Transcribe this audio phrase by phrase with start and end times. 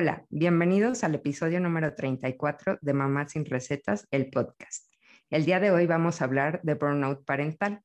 [0.00, 4.86] Hola, bienvenidos al episodio número 34 de Mamá sin Recetas, el podcast.
[5.28, 7.82] El día de hoy vamos a hablar de burnout parental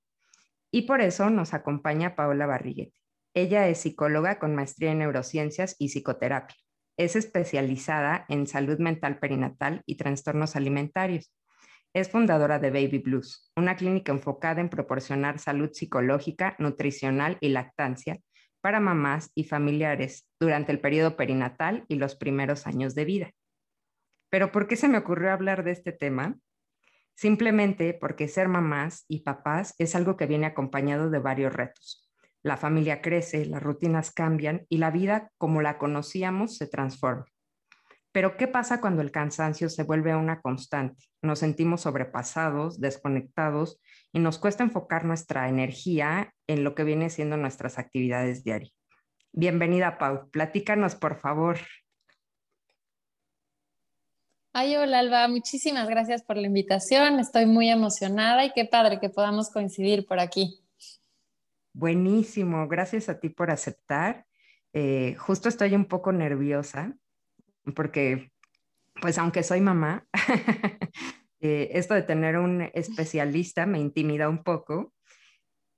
[0.69, 2.93] y por eso nos acompaña Paola Barriguete.
[3.33, 6.55] Ella es psicóloga con maestría en neurociencias y psicoterapia.
[6.97, 11.33] Es especializada en salud mental perinatal y trastornos alimentarios.
[11.95, 18.19] Es fundadora de Baby Blues, una clínica enfocada en proporcionar salud psicológica, nutricional y lactancia
[18.63, 23.31] para mamás y familiares durante el periodo perinatal y los primeros años de vida.
[24.29, 26.39] Pero ¿por qué se me ocurrió hablar de este tema?
[27.13, 32.09] Simplemente porque ser mamás y papás es algo que viene acompañado de varios retos.
[32.41, 37.25] La familia crece, las rutinas cambian y la vida como la conocíamos se transforma.
[38.13, 41.03] Pero ¿qué pasa cuando el cansancio se vuelve una constante?
[41.21, 43.81] Nos sentimos sobrepasados, desconectados
[44.13, 48.71] y nos cuesta enfocar nuestra energía en lo que viene siendo nuestras actividades diarias.
[49.31, 50.29] Bienvenida, Pau.
[50.29, 51.57] Platícanos, por favor.
[54.53, 55.27] Ay, hola, Alba.
[55.27, 57.19] Muchísimas gracias por la invitación.
[57.19, 60.59] Estoy muy emocionada y qué padre que podamos coincidir por aquí.
[61.73, 62.67] Buenísimo.
[62.67, 64.27] Gracias a ti por aceptar.
[64.73, 66.95] Eh, justo estoy un poco nerviosa
[67.75, 68.31] porque,
[69.01, 70.05] pues, aunque soy mamá,
[71.43, 74.93] eh, esto de tener un especialista me intimida un poco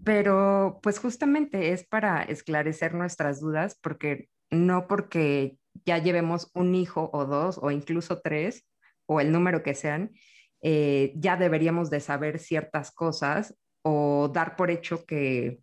[0.03, 7.09] pero pues justamente es para esclarecer nuestras dudas, porque no porque ya llevemos un hijo
[7.13, 8.65] o dos o incluso tres
[9.07, 10.11] o el número que sean,
[10.61, 15.59] eh, ya deberíamos de saber ciertas cosas o dar por hecho que,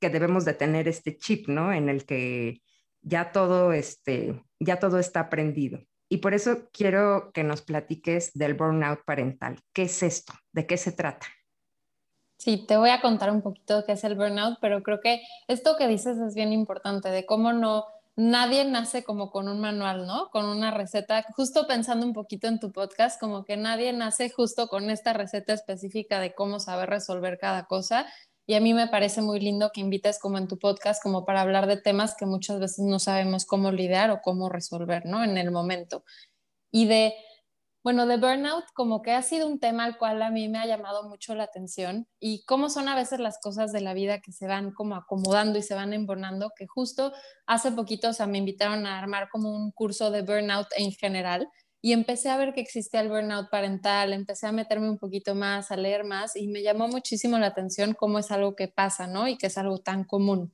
[0.00, 1.72] que, debemos de tener este chip, ¿no?
[1.72, 2.62] En el que
[3.02, 5.80] ya todo, este, ya todo está aprendido.
[6.08, 9.60] Y por eso quiero que nos platiques del burnout parental.
[9.72, 10.32] ¿Qué es esto?
[10.52, 11.26] ¿De qué se trata?
[12.38, 15.76] Sí, te voy a contar un poquito qué es el burnout, pero creo que esto
[15.76, 20.30] que dices es bien importante, de cómo no, nadie nace como con un manual, ¿no?
[20.30, 24.68] Con una receta, justo pensando un poquito en tu podcast, como que nadie nace justo
[24.68, 28.06] con esta receta específica de cómo saber resolver cada cosa.
[28.46, 31.40] Y a mí me parece muy lindo que invites como en tu podcast, como para
[31.40, 35.24] hablar de temas que muchas veces no sabemos cómo lidiar o cómo resolver, ¿no?
[35.24, 36.04] En el momento.
[36.70, 37.14] Y de
[37.86, 40.66] bueno, de burnout como que ha sido un tema al cual a mí me ha
[40.66, 44.32] llamado mucho la atención y cómo son a veces las cosas de la vida que
[44.32, 47.12] se van como acomodando y se van embonando, que justo
[47.46, 51.48] hace poquito, o sea, me invitaron a armar como un curso de burnout en general
[51.86, 55.70] y empecé a ver que existía el burnout parental, empecé a meterme un poquito más,
[55.70, 59.28] a leer más y me llamó muchísimo la atención cómo es algo que pasa, ¿no?
[59.28, 60.52] Y que es algo tan común.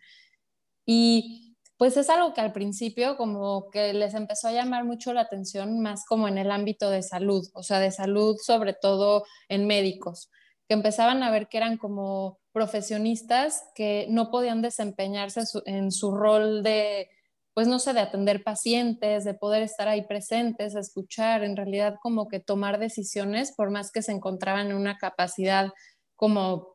[0.85, 5.23] Y pues es algo que al principio como que les empezó a llamar mucho la
[5.23, 9.67] atención más como en el ámbito de salud, o sea, de salud sobre todo en
[9.67, 10.29] médicos,
[10.69, 16.63] que empezaban a ver que eran como profesionistas que no podían desempeñarse en su rol
[16.63, 17.09] de,
[17.55, 22.29] pues no sé, de atender pacientes, de poder estar ahí presentes, escuchar, en realidad como
[22.29, 25.71] que tomar decisiones, por más que se encontraban en una capacidad
[26.17, 26.73] como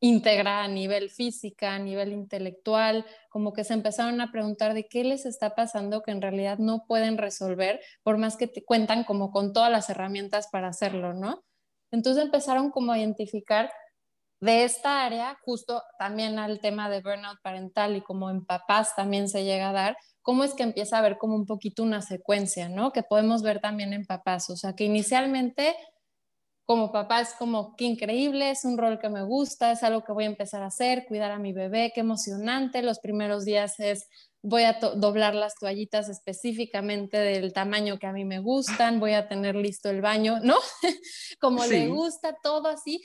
[0.00, 5.04] íntegra a nivel física, a nivel intelectual, como que se empezaron a preguntar de qué
[5.04, 9.52] les está pasando que en realidad no pueden resolver, por más que cuentan como con
[9.52, 11.42] todas las herramientas para hacerlo, ¿no?
[11.90, 13.70] Entonces empezaron como a identificar
[14.40, 19.28] de esta área, justo también al tema de burnout parental y como en papás también
[19.28, 22.68] se llega a dar, cómo es que empieza a ver como un poquito una secuencia,
[22.68, 22.92] ¿no?
[22.92, 25.74] Que podemos ver también en papás, o sea, que inicialmente
[26.66, 30.12] como papá es como, qué increíble, es un rol que me gusta, es algo que
[30.12, 32.82] voy a empezar a hacer, cuidar a mi bebé, qué emocionante.
[32.82, 34.08] Los primeros días es,
[34.42, 39.28] voy a doblar las toallitas específicamente del tamaño que a mí me gustan, voy a
[39.28, 40.56] tener listo el baño, ¿no?
[41.40, 43.00] como le gusta, todo así.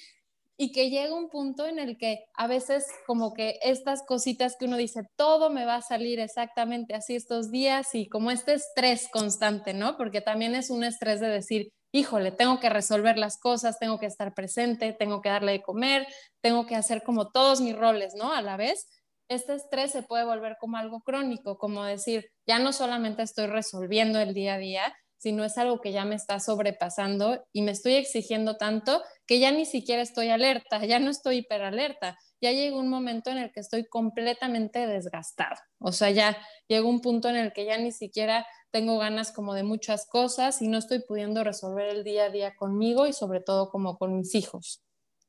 [0.62, 4.66] Y que llega un punto en el que a veces como que estas cositas que
[4.66, 9.10] uno dice, todo me va a salir exactamente así estos días y como este estrés
[9.12, 9.98] constante, ¿no?
[9.98, 14.06] Porque también es un estrés de decir, híjole, tengo que resolver las cosas, tengo que
[14.06, 16.06] estar presente, tengo que darle de comer,
[16.42, 18.32] tengo que hacer como todos mis roles, ¿no?
[18.32, 18.88] A la vez,
[19.30, 24.20] este estrés se puede volver como algo crónico, como decir, ya no solamente estoy resolviendo
[24.20, 27.94] el día a día, sino es algo que ya me está sobrepasando y me estoy
[27.94, 32.90] exigiendo tanto que ya ni siquiera estoy alerta, ya no estoy hiperalerta, ya llegó un
[32.90, 36.36] momento en el que estoy completamente desgastado, o sea, ya
[36.68, 40.60] llegó un punto en el que ya ni siquiera tengo ganas como de muchas cosas
[40.64, 44.18] y no estoy pudiendo resolver el día a día conmigo y sobre todo como con
[44.18, 44.82] mis hijos.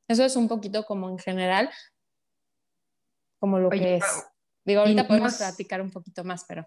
[0.08, 1.68] Eso es un poquito como en general,
[3.38, 4.04] como lo que es.
[4.64, 6.66] Digo, ahorita podemos platicar un poquito más, pero.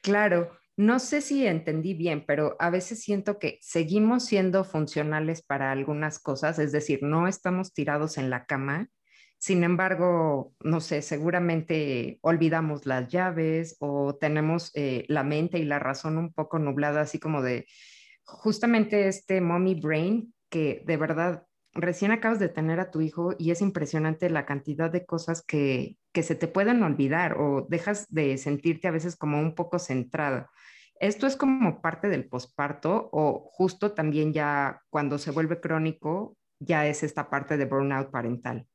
[0.00, 5.72] Claro, no sé si entendí bien, pero a veces siento que seguimos siendo funcionales para
[5.72, 8.90] algunas cosas, es decir, no estamos tirados en la cama.
[9.38, 15.78] Sin embargo, no sé, seguramente olvidamos las llaves o tenemos eh, la mente y la
[15.78, 17.66] razón un poco nublada, así como de
[18.24, 21.46] justamente este mommy brain que de verdad
[21.76, 25.96] recién acabas de tener a tu hijo y es impresionante la cantidad de cosas que,
[26.12, 30.50] que se te pueden olvidar o dejas de sentirte a veces como un poco centrada.
[30.98, 36.86] ¿Esto es como parte del posparto o justo también ya cuando se vuelve crónico ya
[36.86, 38.66] es esta parte de burnout parental?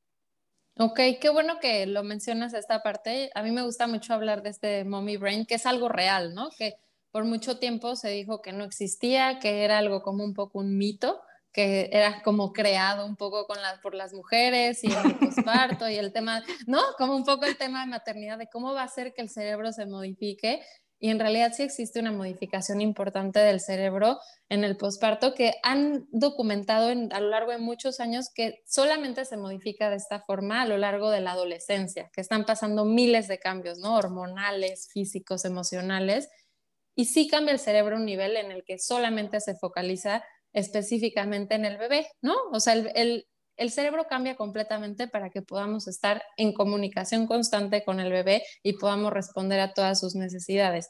[0.78, 3.30] Ok, qué bueno que lo mencionas esta parte.
[3.36, 6.50] A mí me gusta mucho hablar de este mommy brain, que es algo real, ¿no?
[6.58, 6.76] Que
[7.12, 10.78] por mucho tiempo se dijo que no existía, que era algo como un poco un
[10.78, 11.22] mito,
[11.52, 13.46] que era como creado un poco
[13.82, 16.82] por las mujeres y el posparto y el tema, ¿no?
[16.98, 19.72] Como un poco el tema de maternidad, de cómo va a ser que el cerebro
[19.74, 20.62] se modifique
[21.04, 24.20] y en realidad sí existe una modificación importante del cerebro
[24.50, 29.36] en el posparto que han documentado a lo largo de muchos años que solamente se
[29.36, 33.40] modifica de esta forma a lo largo de la adolescencia, que están pasando miles de
[33.40, 33.96] cambios, ¿no?
[33.96, 36.30] Hormonales, físicos, emocionales.
[36.96, 41.56] Y sí cambia el cerebro a un nivel en el que solamente se focaliza específicamente
[41.56, 42.36] en el bebé, ¿no?
[42.52, 43.28] O sea, el,
[43.58, 48.74] el cerebro cambia completamente para que podamos estar en comunicación constante con el bebé y
[48.74, 50.90] podamos responder a todas sus necesidades.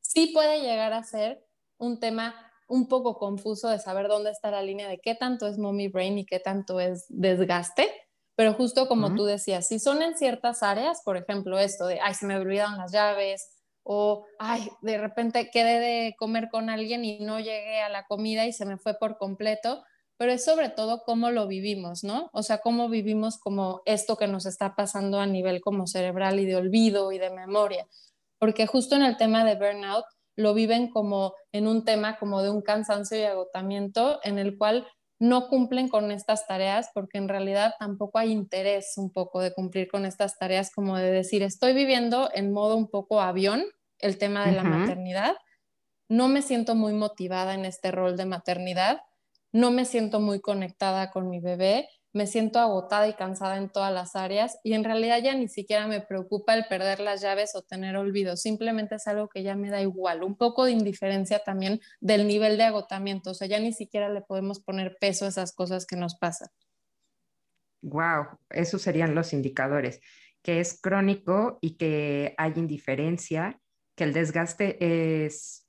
[0.00, 1.44] Sí puede llegar a ser
[1.76, 2.34] un tema
[2.66, 6.18] un poco confuso de saber dónde está la línea de qué tanto es mommy brain
[6.18, 7.90] y qué tanto es desgaste,
[8.36, 12.14] pero justo como tú decías, si son en ciertas áreas, por ejemplo, esto de, ay,
[12.14, 13.57] se me olvidaron las llaves,
[13.90, 18.44] o, ay, de repente quedé de comer con alguien y no llegué a la comida
[18.44, 19.82] y se me fue por completo,
[20.18, 22.28] pero es sobre todo cómo lo vivimos, ¿no?
[22.34, 26.44] O sea, cómo vivimos como esto que nos está pasando a nivel como cerebral y
[26.44, 27.86] de olvido y de memoria.
[28.38, 30.04] Porque justo en el tema de burnout
[30.36, 34.86] lo viven como en un tema como de un cansancio y agotamiento en el cual
[35.18, 39.88] no cumplen con estas tareas porque en realidad tampoco hay interés un poco de cumplir
[39.88, 43.64] con estas tareas como de decir, estoy viviendo en modo un poco avión
[43.98, 45.36] el tema de la maternidad,
[46.08, 49.00] no me siento muy motivada en este rol de maternidad.
[49.52, 53.92] No me siento muy conectada con mi bebé, me siento agotada y cansada en todas
[53.92, 57.62] las áreas y en realidad ya ni siquiera me preocupa el perder las llaves o
[57.62, 61.80] tener olvido, simplemente es algo que ya me da igual, un poco de indiferencia también
[62.00, 65.54] del nivel de agotamiento, o sea, ya ni siquiera le podemos poner peso a esas
[65.54, 66.48] cosas que nos pasan.
[67.82, 70.00] Wow, esos serían los indicadores,
[70.42, 73.60] que es crónico y que hay indiferencia,
[73.98, 75.66] que el desgaste es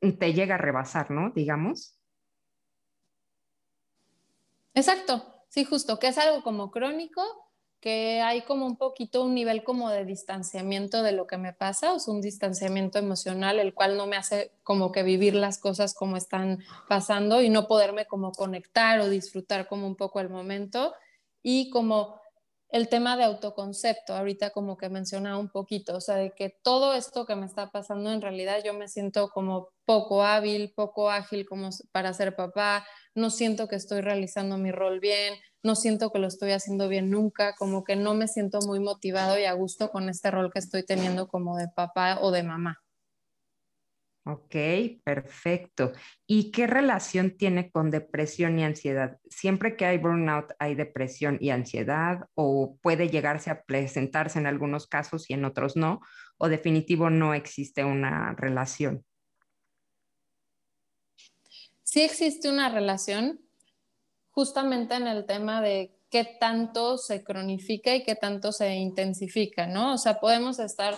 [0.00, 1.30] te llega a rebasar, ¿no?
[1.30, 1.98] Digamos.
[4.72, 7.22] Exacto, sí, justo, que es algo como crónico,
[7.80, 11.92] que hay como un poquito un nivel como de distanciamiento de lo que me pasa,
[11.92, 15.94] o sea, un distanciamiento emocional, el cual no me hace como que vivir las cosas
[15.94, 20.94] como están pasando y no poderme como conectar o disfrutar como un poco el momento
[21.42, 22.20] y como
[22.68, 26.94] el tema de autoconcepto, ahorita como que mencionaba un poquito, o sea, de que todo
[26.94, 31.46] esto que me está pasando en realidad yo me siento como poco hábil, poco ágil
[31.46, 36.18] como para ser papá, no siento que estoy realizando mi rol bien, no siento que
[36.18, 39.90] lo estoy haciendo bien nunca, como que no me siento muy motivado y a gusto
[39.90, 42.85] con este rol que estoy teniendo como de papá o de mamá.
[44.28, 44.56] Ok,
[45.04, 45.92] perfecto.
[46.26, 49.18] ¿Y qué relación tiene con depresión y ansiedad?
[49.30, 54.88] ¿Siempre que hay burnout hay depresión y ansiedad o puede llegarse a presentarse en algunos
[54.88, 56.00] casos y en otros no?
[56.38, 59.04] ¿O definitivo no existe una relación?
[61.84, 63.40] Sí existe una relación
[64.32, 69.94] justamente en el tema de qué tanto se cronifica y qué tanto se intensifica, ¿no?
[69.94, 70.96] O sea, podemos estar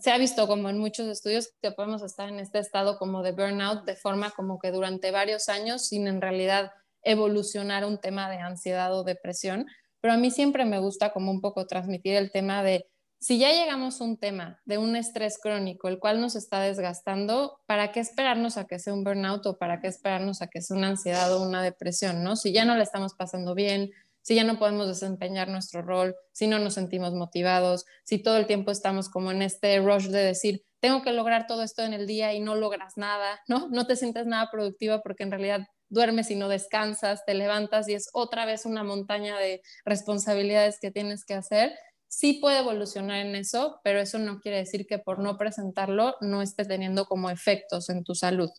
[0.00, 3.32] se ha visto como en muchos estudios que podemos estar en este estado como de
[3.32, 8.38] burnout de forma como que durante varios años sin en realidad evolucionar un tema de
[8.38, 9.66] ansiedad o depresión.
[10.00, 12.86] Pero a mí siempre me gusta como un poco transmitir el tema de
[13.20, 17.60] si ya llegamos a un tema de un estrés crónico, el cual nos está desgastando,
[17.66, 20.76] ¿para qué esperarnos a que sea un burnout o para qué esperarnos a que sea
[20.76, 22.36] una ansiedad o una depresión, ¿no?
[22.36, 23.90] Si ya no la estamos pasando bien,
[24.28, 28.46] si ya no podemos desempeñar nuestro rol, si no nos sentimos motivados, si todo el
[28.46, 32.06] tiempo estamos como en este rush de decir, tengo que lograr todo esto en el
[32.06, 33.70] día y no logras nada, ¿no?
[33.70, 37.94] No te sientes nada productiva porque en realidad duermes y no descansas, te levantas y
[37.94, 41.72] es otra vez una montaña de responsabilidades que tienes que hacer.
[42.08, 46.42] Sí puede evolucionar en eso, pero eso no quiere decir que por no presentarlo no
[46.42, 48.50] esté teniendo como efectos en tu salud.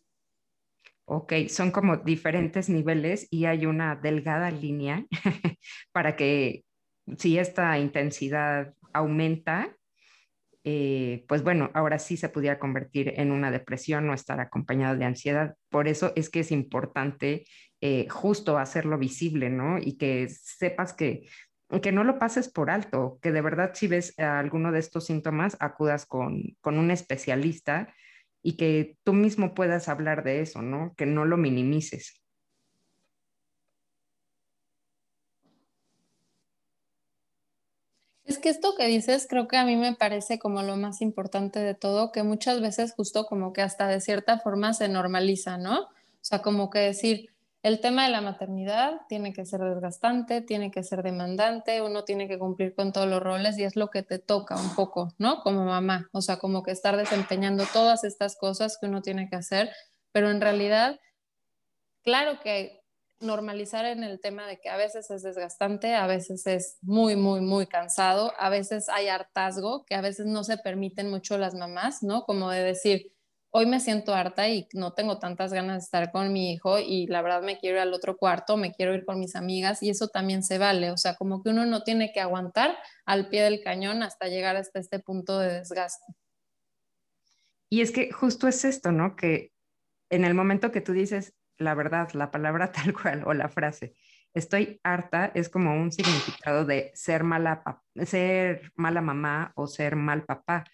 [1.11, 5.05] Ok, son como diferentes niveles y hay una delgada línea
[5.91, 6.65] para que
[7.17, 9.75] si esta intensidad aumenta,
[10.63, 15.05] eh, pues bueno, ahora sí se pudiera convertir en una depresión o estar acompañado de
[15.05, 15.55] ansiedad.
[15.69, 17.47] Por eso es que es importante
[17.81, 19.79] eh, justo hacerlo visible, ¿no?
[19.79, 21.27] Y que sepas que
[21.83, 25.55] que no lo pases por alto, que de verdad si ves alguno de estos síntomas,
[25.59, 27.93] acudas con, con un especialista
[28.41, 30.93] y que tú mismo puedas hablar de eso, ¿no?
[30.95, 32.21] Que no lo minimices.
[38.29, 41.59] Es que esto que dices creo que a mí me parece como lo más importante
[41.59, 45.81] de todo, que muchas veces justo como que hasta de cierta forma se normaliza, ¿no?
[45.81, 45.89] O
[46.21, 47.31] sea, como que decir,
[47.61, 52.27] el tema de la maternidad tiene que ser desgastante, tiene que ser demandante, uno tiene
[52.27, 55.41] que cumplir con todos los roles y es lo que te toca un poco, ¿no?
[55.41, 59.35] Como mamá, o sea, como que estar desempeñando todas estas cosas que uno tiene que
[59.35, 59.71] hacer,
[60.13, 60.99] pero en realidad,
[62.01, 62.79] claro que
[63.19, 67.41] normalizar en el tema de que a veces es desgastante, a veces es muy, muy,
[67.41, 72.01] muy cansado, a veces hay hartazgo que a veces no se permiten mucho las mamás,
[72.01, 72.23] ¿no?
[72.23, 73.11] Como de decir,
[73.51, 77.07] hoy me siento harta y no tengo tantas ganas de estar con mi hijo y
[77.07, 79.89] la verdad me quiero ir al otro cuarto, me quiero ir con mis amigas y
[79.89, 83.43] eso también se vale, o sea, como que uno no tiene que aguantar al pie
[83.43, 86.13] del cañón hasta llegar hasta este punto de desgaste.
[87.71, 89.15] Y es que justo es esto, ¿no?
[89.15, 89.51] Que
[90.09, 93.93] en el momento que tú dices la verdad, la palabra tal cual o la frase,
[94.33, 97.63] estoy harta es como un significado de ser mala,
[98.05, 100.65] ser mala mamá o ser mal papá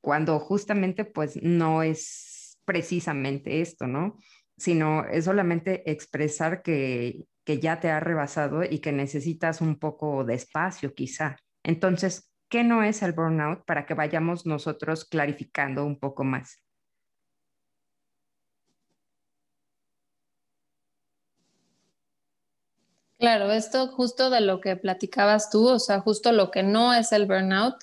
[0.00, 4.18] cuando justamente pues no es precisamente esto, ¿no?
[4.56, 10.24] Sino es solamente expresar que, que ya te ha rebasado y que necesitas un poco
[10.24, 11.36] de espacio quizá.
[11.62, 16.62] Entonces, ¿qué no es el burnout para que vayamos nosotros clarificando un poco más?
[23.18, 27.12] Claro, esto justo de lo que platicabas tú, o sea, justo lo que no es
[27.12, 27.74] el burnout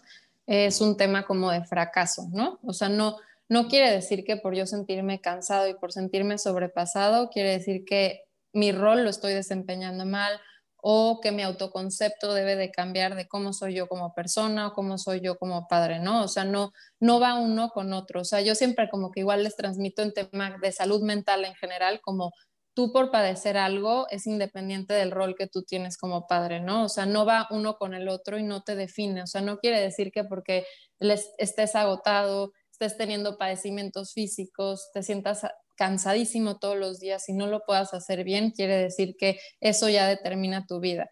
[0.47, 2.59] es un tema como de fracaso, ¿no?
[2.63, 3.17] O sea, no,
[3.49, 8.23] no quiere decir que por yo sentirme cansado y por sentirme sobrepasado, quiere decir que
[8.53, 10.39] mi rol lo estoy desempeñando mal
[10.77, 14.97] o que mi autoconcepto debe de cambiar de cómo soy yo como persona o cómo
[14.97, 16.23] soy yo como padre, ¿no?
[16.23, 18.21] O sea, no, no va uno con otro.
[18.21, 21.55] O sea, yo siempre como que igual les transmito en tema de salud mental en
[21.55, 22.31] general como
[22.77, 26.83] tú por padecer algo es independiente del rol que tú tienes como padre, ¿no?
[26.83, 29.23] O sea, no va uno con el otro y no te define.
[29.23, 30.63] O sea, no quiere decir que porque
[30.99, 35.41] estés agotado, estés teniendo padecimientos físicos, te sientas
[35.75, 40.05] cansadísimo todos los días y no lo puedas hacer bien, quiere decir que eso ya
[40.07, 41.09] determina tu vida.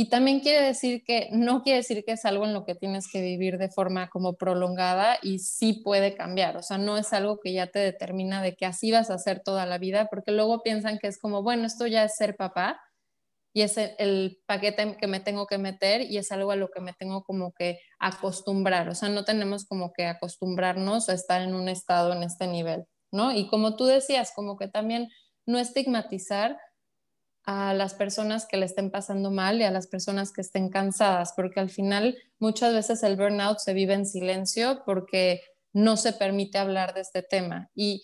[0.00, 3.10] Y también quiere decir que no quiere decir que es algo en lo que tienes
[3.10, 6.56] que vivir de forma como prolongada y sí puede cambiar.
[6.56, 9.40] O sea, no es algo que ya te determina de que así vas a hacer
[9.40, 12.80] toda la vida, porque luego piensan que es como, bueno, esto ya es ser papá
[13.52, 16.80] y es el, paquete que me tengo que meter y es algo a lo que
[16.80, 18.88] me tengo como que acostumbrar.
[18.88, 22.84] O sea, no tenemos como que acostumbrarnos a estar en un estado en este nivel,
[23.10, 23.32] ¿no?
[23.32, 25.08] Y como tú decías, como que también
[25.44, 26.56] no estigmatizar
[27.50, 31.32] a las personas que le estén pasando mal y a las personas que estén cansadas,
[31.34, 35.40] porque al final muchas veces el burnout se vive en silencio porque
[35.72, 37.70] no se permite hablar de este tema.
[37.74, 38.02] Y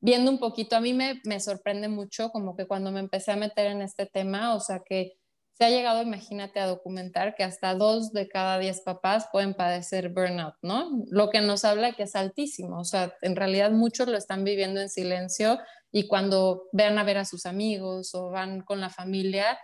[0.00, 3.36] viendo un poquito, a mí me, me sorprende mucho como que cuando me empecé a
[3.36, 5.18] meter en este tema, o sea que
[5.52, 10.08] se ha llegado, imagínate, a documentar que hasta dos de cada diez papás pueden padecer
[10.08, 11.04] burnout, ¿no?
[11.10, 14.80] Lo que nos habla que es altísimo, o sea, en realidad muchos lo están viviendo
[14.80, 15.58] en silencio
[15.90, 19.58] y cuando vean a ver a sus amigos o van con la familia,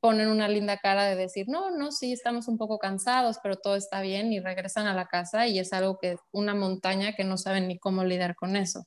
[0.00, 3.76] ponen una linda cara de decir, no, no, sí, estamos un poco cansados, pero todo
[3.76, 7.38] está bien y regresan a la casa y es algo que, una montaña que no
[7.38, 8.84] saben ni cómo lidiar con eso.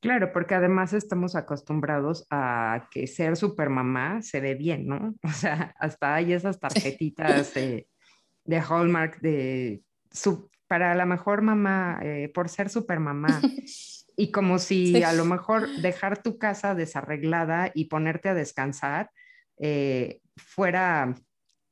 [0.00, 5.14] Claro, porque además estamos acostumbrados a que ser supermamá se ve bien, ¿no?
[5.22, 7.86] O sea, hasta hay esas tarjetitas de,
[8.48, 9.82] Hallmark de
[10.66, 13.40] para la mejor mamá, eh, por ser supermamá.
[14.16, 19.10] Y como si a lo mejor dejar tu casa desarreglada y ponerte a descansar
[19.58, 21.14] eh, fuera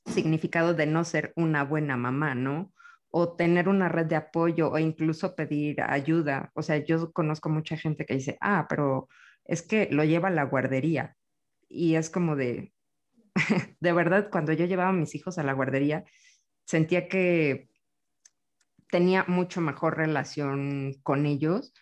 [0.06, 2.72] significado de no ser una buena mamá, ¿no?
[3.10, 6.50] o tener una red de apoyo o incluso pedir ayuda.
[6.54, 9.08] O sea, yo conozco mucha gente que dice, ah, pero
[9.44, 11.16] es que lo lleva a la guardería.
[11.68, 12.72] Y es como de,
[13.80, 16.04] de verdad, cuando yo llevaba a mis hijos a la guardería,
[16.66, 17.68] sentía que
[18.90, 21.72] tenía mucho mejor relación con ellos,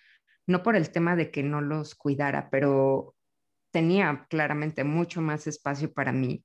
[0.46, 3.14] no por el tema de que no los cuidara, pero
[3.70, 6.44] tenía claramente mucho más espacio para mí.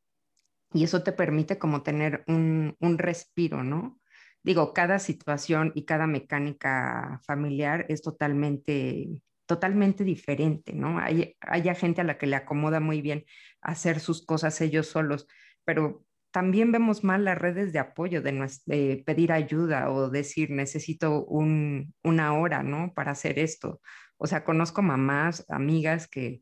[0.74, 4.02] Y eso te permite como tener un, un respiro, ¿no?
[4.44, 9.08] digo, cada situación y cada mecánica familiar es totalmente,
[9.46, 11.00] totalmente diferente, ¿no?
[11.00, 13.26] Hay, hay gente a la que le acomoda muy bien
[13.62, 15.28] hacer sus cosas ellos solos,
[15.64, 22.34] pero también vemos mal las redes de apoyo, de, pedir ayuda o decir necesito una
[22.34, 22.94] hora, ¿no?
[22.94, 23.82] Para hacer esto.
[24.18, 26.42] O sea, conozco mamás, amigas que,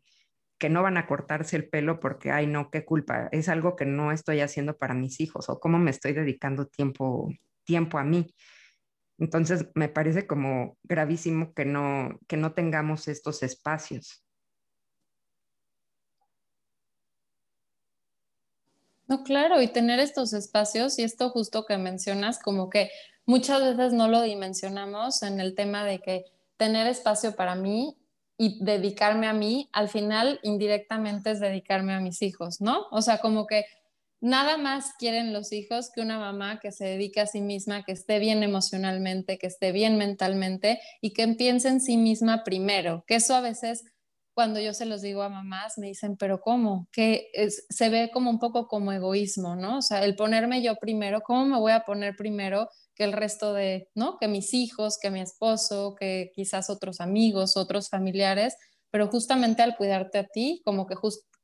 [0.59, 3.85] que no van a cortarse el pelo porque, ay, no, qué culpa, es algo que
[3.85, 7.31] no estoy haciendo para mis hijos o cómo me estoy dedicando tiempo,
[7.63, 8.33] tiempo a mí.
[9.17, 14.25] Entonces, me parece como gravísimo que no, que no tengamos estos espacios.
[19.09, 22.91] No, claro, y tener estos espacios y esto justo que mencionas, como que
[23.25, 26.25] muchas veces no lo dimensionamos en el tema de que
[26.57, 27.97] tener espacio para mí
[28.37, 32.85] y dedicarme a mí, al final indirectamente es dedicarme a mis hijos, ¿no?
[32.91, 33.65] O sea, como que
[34.21, 37.93] nada más quieren los hijos que una mamá que se dedique a sí misma, que
[37.93, 43.15] esté bien emocionalmente, que esté bien mentalmente y que piense en sí misma primero, que
[43.15, 43.85] eso a veces
[44.39, 46.87] cuando yo se los digo a mamás, me dicen, pero ¿cómo?
[46.93, 49.79] Que se ve como un poco como egoísmo, ¿no?
[49.79, 53.53] O sea, el ponerme yo primero, ¿cómo me voy a poner primero que el resto
[53.53, 54.17] de, ¿no?
[54.17, 58.55] Que mis hijos, que mi esposo, que quizás otros amigos, otros familiares,
[58.89, 60.95] pero justamente al cuidarte a ti, como que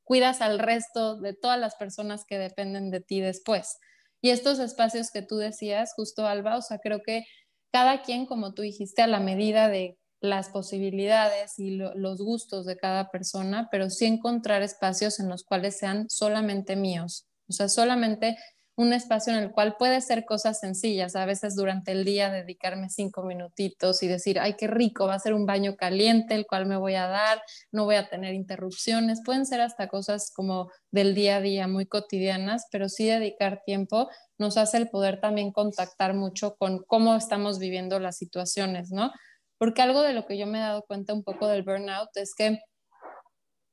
[0.02, 3.76] cuidas al resto de todas las personas que dependen de ti después.
[4.22, 7.24] Y estos espacios que tú decías, justo Alba, o sea, creo que
[7.70, 12.76] cada quien, como tú dijiste, a la medida de las posibilidades y los gustos de
[12.76, 17.26] cada persona, pero sí encontrar espacios en los cuales sean solamente míos.
[17.48, 18.36] O sea, solamente
[18.76, 22.90] un espacio en el cual puede ser cosas sencillas, a veces durante el día dedicarme
[22.90, 26.66] cinco minutitos y decir, ay, qué rico, va a ser un baño caliente, el cual
[26.66, 27.40] me voy a dar,
[27.72, 31.86] no voy a tener interrupciones, pueden ser hasta cosas como del día a día muy
[31.86, 37.58] cotidianas, pero sí dedicar tiempo nos hace el poder también contactar mucho con cómo estamos
[37.58, 39.10] viviendo las situaciones, ¿no?
[39.58, 42.34] Porque algo de lo que yo me he dado cuenta un poco del burnout es
[42.34, 42.58] que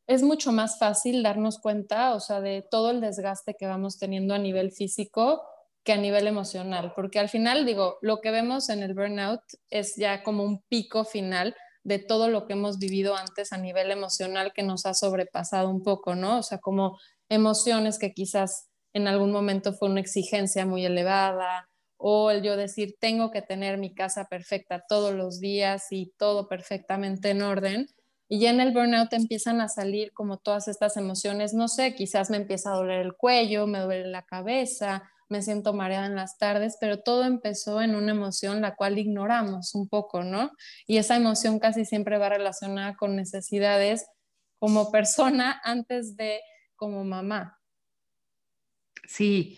[0.08, 4.34] es mucho más fácil darnos cuenta, o sea, de todo el desgaste que vamos teniendo
[4.34, 5.44] a nivel físico
[5.84, 9.96] que a nivel emocional, porque al final, digo, lo que vemos en el burnout es
[9.98, 14.54] ya como un pico final de todo lo que hemos vivido antes a nivel emocional
[14.54, 16.40] que nos ha sobrepasado un poco, ¿no?
[16.40, 16.98] O sea, como
[17.28, 21.70] emociones que quizás en algún momento fue una exigencia muy elevada,
[22.06, 26.50] o el yo decir, tengo que tener mi casa perfecta todos los días y todo
[26.50, 27.88] perfectamente en orden.
[28.28, 32.30] Y ya en el burnout empiezan a salir como todas estas emociones, no sé, quizás
[32.30, 36.38] me empieza a doler el cuello, me duele la cabeza, me siento mareada en las
[36.38, 40.52] tardes, pero todo empezó en una emoción la cual ignoramos un poco, ¿no?
[40.86, 44.06] Y esa emoción casi siempre va relacionada con necesidades
[44.60, 46.42] como persona antes de
[46.76, 47.62] como mamá.
[49.08, 49.58] Sí,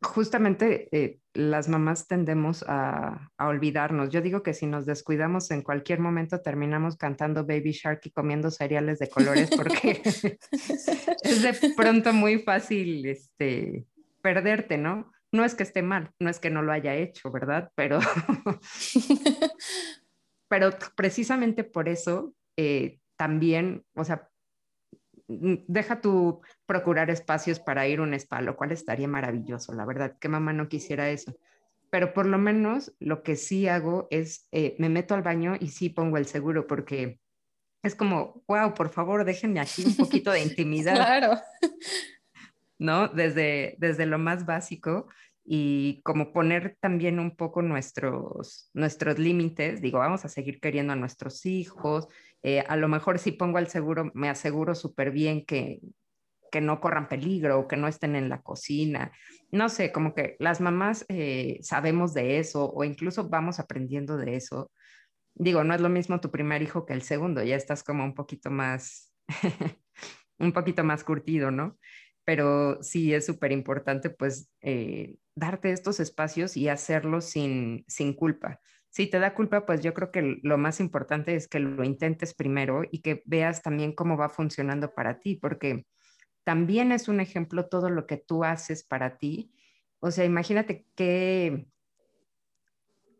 [0.00, 4.10] justamente eh, las mamás tendemos a, olvidarnos.
[4.10, 8.50] Yo digo que si nos descuidamos en cualquier momento terminamos cantando Baby Shark y comiendo
[8.50, 10.02] cereales de colores porque
[11.22, 13.86] es de pronto muy fácil este,
[14.22, 15.10] perderte, ¿no?
[15.30, 17.70] No es que esté mal, no es que no lo haya hecho, ¿verdad?
[17.74, 17.98] Pero,
[20.48, 24.28] pero precisamente por eso eh, también, o sea,
[25.28, 30.16] deja tu procurar espacios para ir a un spa, lo cual estaría maravilloso, la verdad,
[30.18, 31.36] que mamá no quisiera eso.
[31.90, 35.68] Pero por lo menos lo que sí hago es, eh, me meto al baño y
[35.68, 37.20] sí pongo el seguro porque
[37.82, 40.94] es como, wow, por favor, déjenme aquí un poquito de intimidad.
[40.94, 41.40] claro.
[42.78, 43.08] ¿No?
[43.08, 45.08] Desde, desde lo más básico
[45.44, 50.96] y como poner también un poco nuestros, nuestros límites, digo, vamos a seguir queriendo a
[50.96, 52.06] nuestros hijos,
[52.42, 55.80] eh, a lo mejor si pongo el seguro, me aseguro súper bien que,
[56.50, 59.12] que no corran peligro o que no estén en la cocina.
[59.50, 64.36] No sé, como que las mamás eh, sabemos de eso o incluso vamos aprendiendo de
[64.36, 64.70] eso.
[65.34, 68.14] Digo, no es lo mismo tu primer hijo que el segundo, ya estás como un
[68.14, 69.14] poquito más,
[70.38, 71.78] un poquito más curtido, ¿no?
[72.24, 78.60] Pero sí es súper importante pues eh, darte estos espacios y hacerlo sin, sin culpa.
[78.98, 82.34] Si te da culpa, pues yo creo que lo más importante es que lo intentes
[82.34, 85.86] primero y que veas también cómo va funcionando para ti, porque
[86.42, 89.52] también es un ejemplo todo lo que tú haces para ti.
[90.00, 91.68] O sea, imagínate qué,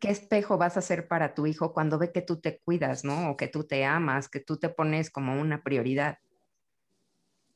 [0.01, 3.31] qué espejo vas a hacer para tu hijo cuando ve que tú te cuidas, ¿no?
[3.31, 6.19] O que tú te amas, que tú te pones como una prioridad.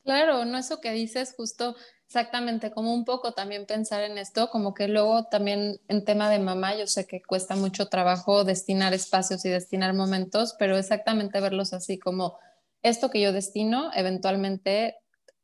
[0.04, 1.74] Claro, no eso que dices justo
[2.12, 6.40] exactamente, como un poco también pensar en esto, como que luego también en tema de
[6.40, 11.72] mamá, yo sé que cuesta mucho trabajo destinar espacios y destinar momentos, pero exactamente verlos
[11.72, 12.36] así como
[12.82, 14.96] esto que yo destino, eventualmente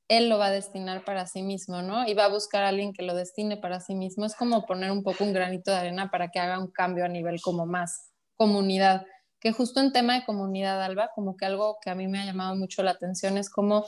[0.09, 2.07] él lo va a destinar para sí mismo, ¿no?
[2.07, 4.27] Y va a buscar a alguien que lo destine para sí mismo.
[4.27, 7.09] Es como poner un poco un granito de arena para que haga un cambio a
[7.09, 9.07] nivel como más comunidad.
[9.41, 12.27] Que justo en tema de comunidad, Alba, como que algo que a mí me ha
[12.27, 13.87] llamado mucho la atención es como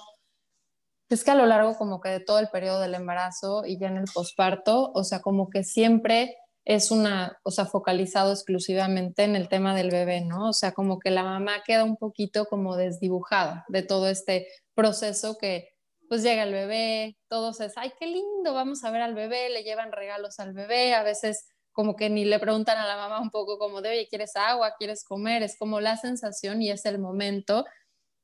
[1.15, 3.89] es que a lo largo como que de todo el periodo del embarazo y ya
[3.89, 9.35] en el posparto, o sea, como que siempre es una, o sea, focalizado exclusivamente en
[9.35, 10.51] el tema del bebé, ¿no?
[10.51, 15.37] O sea, como que la mamá queda un poquito como desdibujada de todo este proceso
[15.39, 15.71] que
[16.09, 19.63] pues llega el bebé, todos es, ay, qué lindo, vamos a ver al bebé, le
[19.63, 23.31] llevan regalos al bebé, a veces como que ni le preguntan a la mamá un
[23.31, 24.75] poco como de, oye, ¿quieres agua?
[24.77, 25.43] ¿Quieres comer?
[25.43, 27.65] Es como la sensación y es el momento.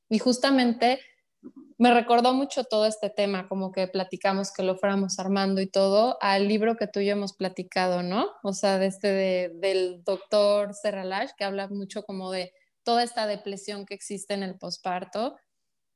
[0.09, 0.99] Y justamente
[1.77, 6.17] me recordó mucho todo este tema, como que platicamos que lo fuéramos armando y todo,
[6.21, 8.31] al libro que tú y yo hemos platicado, ¿no?
[8.43, 12.51] O sea, de este del doctor Serralach, que habla mucho como de
[12.83, 15.35] toda esta depresión que existe en el posparto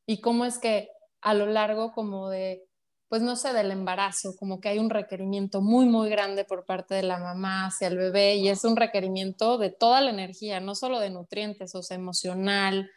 [0.05, 0.89] y cómo es que
[1.21, 2.63] a lo largo como de,
[3.07, 6.93] pues no sé, del embarazo, como que hay un requerimiento muy, muy grande por parte
[6.93, 10.75] de la mamá hacia el bebé y es un requerimiento de toda la energía, no
[10.75, 12.89] solo de nutrientes, o sea, emocional,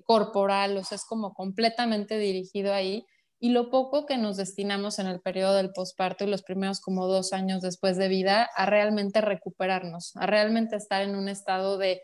[0.00, 3.04] corporal, o sea, es como completamente dirigido ahí.
[3.40, 7.08] Y lo poco que nos destinamos en el periodo del posparto y los primeros como
[7.08, 12.00] dos años después de vida a realmente recuperarnos, a realmente estar en un estado de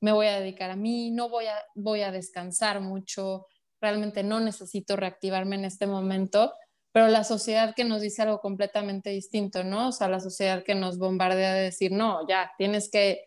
[0.00, 3.46] me voy a dedicar a mí, no voy a, voy a descansar mucho,
[3.80, 6.52] realmente no necesito reactivarme en este momento,
[6.92, 9.88] pero la sociedad que nos dice algo completamente distinto, ¿no?
[9.88, 13.25] O sea, la sociedad que nos bombardea de decir, no, ya, tienes que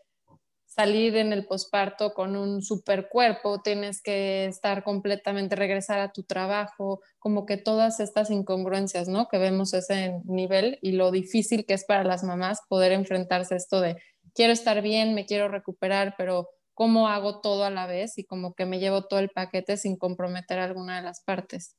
[0.69, 6.23] salir en el posparto con un super cuerpo, tienes que estar completamente, regresar a tu
[6.23, 9.27] trabajo, como que todas estas incongruencias, ¿no?
[9.27, 13.57] Que vemos ese nivel y lo difícil que es para las mamás poder enfrentarse a
[13.57, 13.97] esto de
[14.35, 18.17] quiero estar bien, me quiero recuperar, pero ¿cómo hago todo a la vez?
[18.19, 21.78] Y como que me llevo todo el paquete sin comprometer alguna de las partes.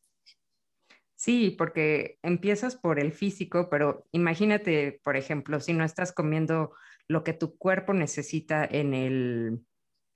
[1.20, 6.72] Sí, porque empiezas por el físico, pero imagínate, por ejemplo, si no estás comiendo
[7.08, 9.60] lo que tu cuerpo necesita en el,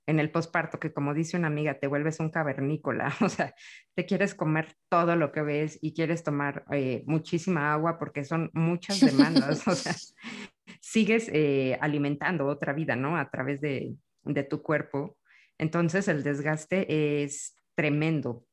[0.07, 3.53] en el posparto, que como dice una amiga, te vuelves un cavernícola, o sea,
[3.93, 8.49] te quieres comer todo lo que ves y quieres tomar eh, muchísima agua porque son
[8.53, 9.93] muchas demandas, o sea,
[10.81, 13.15] sigues eh, alimentando otra vida, ¿no?
[13.15, 15.19] A través de, de tu cuerpo.
[15.59, 18.43] Entonces el desgaste es tremendo.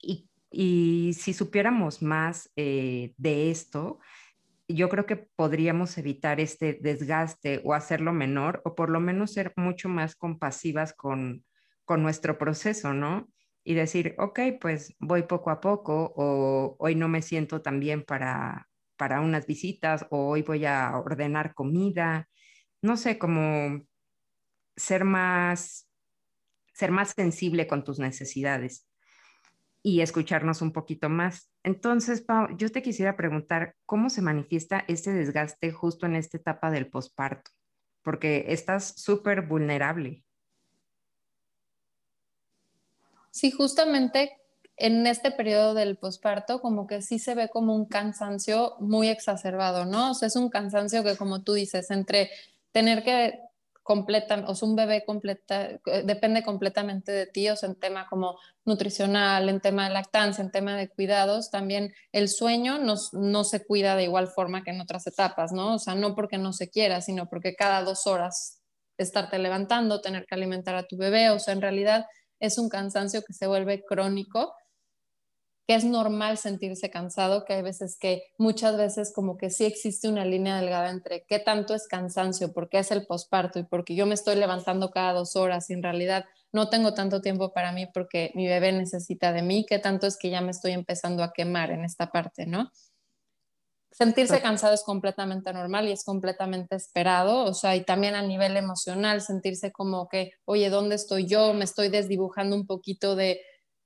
[0.00, 3.98] Y y si supiéramos más eh, de esto,
[4.68, 9.52] yo creo que podríamos evitar este desgaste o hacerlo menor o por lo menos ser
[9.56, 11.44] mucho más compasivas con,
[11.84, 13.28] con nuestro proceso, ¿no?
[13.64, 18.04] Y decir, ok, pues voy poco a poco o hoy no me siento tan bien
[18.04, 22.28] para, para unas visitas o hoy voy a ordenar comida,
[22.80, 23.82] no sé, como
[24.76, 25.88] ser más,
[26.72, 28.86] ser más sensible con tus necesidades
[29.86, 31.50] y escucharnos un poquito más.
[31.62, 36.70] Entonces, Pau, yo te quisiera preguntar, ¿cómo se manifiesta este desgaste justo en esta etapa
[36.70, 37.50] del posparto?
[38.02, 40.24] Porque estás súper vulnerable.
[43.30, 44.32] Sí, justamente
[44.76, 49.84] en este periodo del posparto, como que sí se ve como un cansancio muy exacerbado,
[49.84, 50.12] ¿no?
[50.12, 52.30] O sea, es un cansancio que, como tú dices, entre
[52.72, 53.38] tener que
[53.84, 58.08] completa, o sea, un bebé completa, eh, depende completamente de ti, o sea, en tema
[58.08, 63.44] como nutricional, en tema de lactancia, en tema de cuidados, también el sueño no, no
[63.44, 65.74] se cuida de igual forma que en otras etapas, ¿no?
[65.74, 68.62] O sea, no porque no se quiera, sino porque cada dos horas
[68.96, 72.06] estarte levantando, tener que alimentar a tu bebé, o sea, en realidad
[72.40, 74.54] es un cansancio que se vuelve crónico
[75.66, 80.08] que es normal sentirse cansado, que hay veces que muchas veces como que sí existe
[80.08, 84.04] una línea delgada entre qué tanto es cansancio, porque es el posparto y porque yo
[84.06, 87.86] me estoy levantando cada dos horas y en realidad no tengo tanto tiempo para mí
[87.92, 91.32] porque mi bebé necesita de mí, qué tanto es que ya me estoy empezando a
[91.32, 92.70] quemar en esta parte, ¿no?
[93.90, 98.56] Sentirse cansado es completamente normal y es completamente esperado, o sea, y también a nivel
[98.56, 101.54] emocional, sentirse como que, oye, ¿dónde estoy yo?
[101.54, 103.40] Me estoy desdibujando un poquito de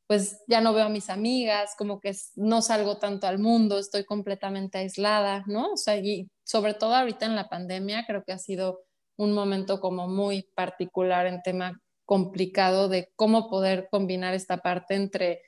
[0.09, 4.05] pues ya no veo a mis amigas, como que no salgo tanto al mundo, estoy
[4.05, 5.75] completamente aislada, ¿no?
[5.75, 8.81] O sea, y sobre todo ahorita en la pandemia creo que ha sido
[9.19, 15.43] un momento como muy particular en tema complicado de cómo poder combinar esta parte entre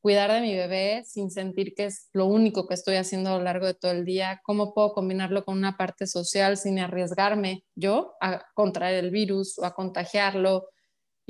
[0.00, 3.44] cuidar de mi bebé sin sentir que es lo único que estoy haciendo a lo
[3.44, 8.14] largo de todo el día, cómo puedo combinarlo con una parte social sin arriesgarme yo
[8.22, 10.68] a contraer el virus o a contagiarlo,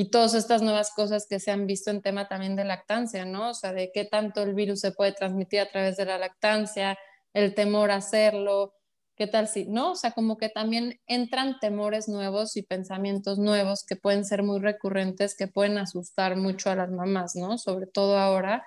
[0.01, 3.51] y todas estas nuevas cosas que se han visto en tema también de lactancia, ¿no?
[3.51, 6.99] O sea, de qué tanto el virus se puede transmitir a través de la lactancia,
[7.35, 8.73] el temor a hacerlo,
[9.15, 9.91] qué tal si, ¿no?
[9.91, 14.59] O sea, como que también entran temores nuevos y pensamientos nuevos que pueden ser muy
[14.59, 17.59] recurrentes, que pueden asustar mucho a las mamás, ¿no?
[17.59, 18.65] Sobre todo ahora.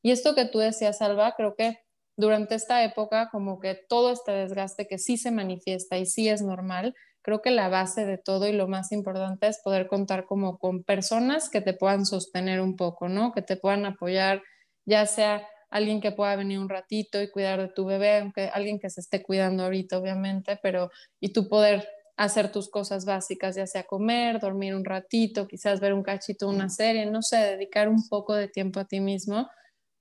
[0.00, 1.80] Y esto que tú decías, Alba, creo que
[2.16, 6.40] durante esta época, como que todo este desgaste que sí se manifiesta y sí es
[6.40, 10.58] normal, creo que la base de todo y lo más importante es poder contar como
[10.58, 13.32] con personas que te puedan sostener un poco, ¿no?
[13.32, 14.42] Que te puedan apoyar,
[14.84, 18.78] ya sea alguien que pueda venir un ratito y cuidar de tu bebé, aunque alguien
[18.78, 23.66] que se esté cuidando ahorita, obviamente, pero y tú poder hacer tus cosas básicas, ya
[23.66, 28.06] sea comer, dormir un ratito, quizás ver un cachito, una serie, no sé, dedicar un
[28.08, 29.48] poco de tiempo a ti mismo,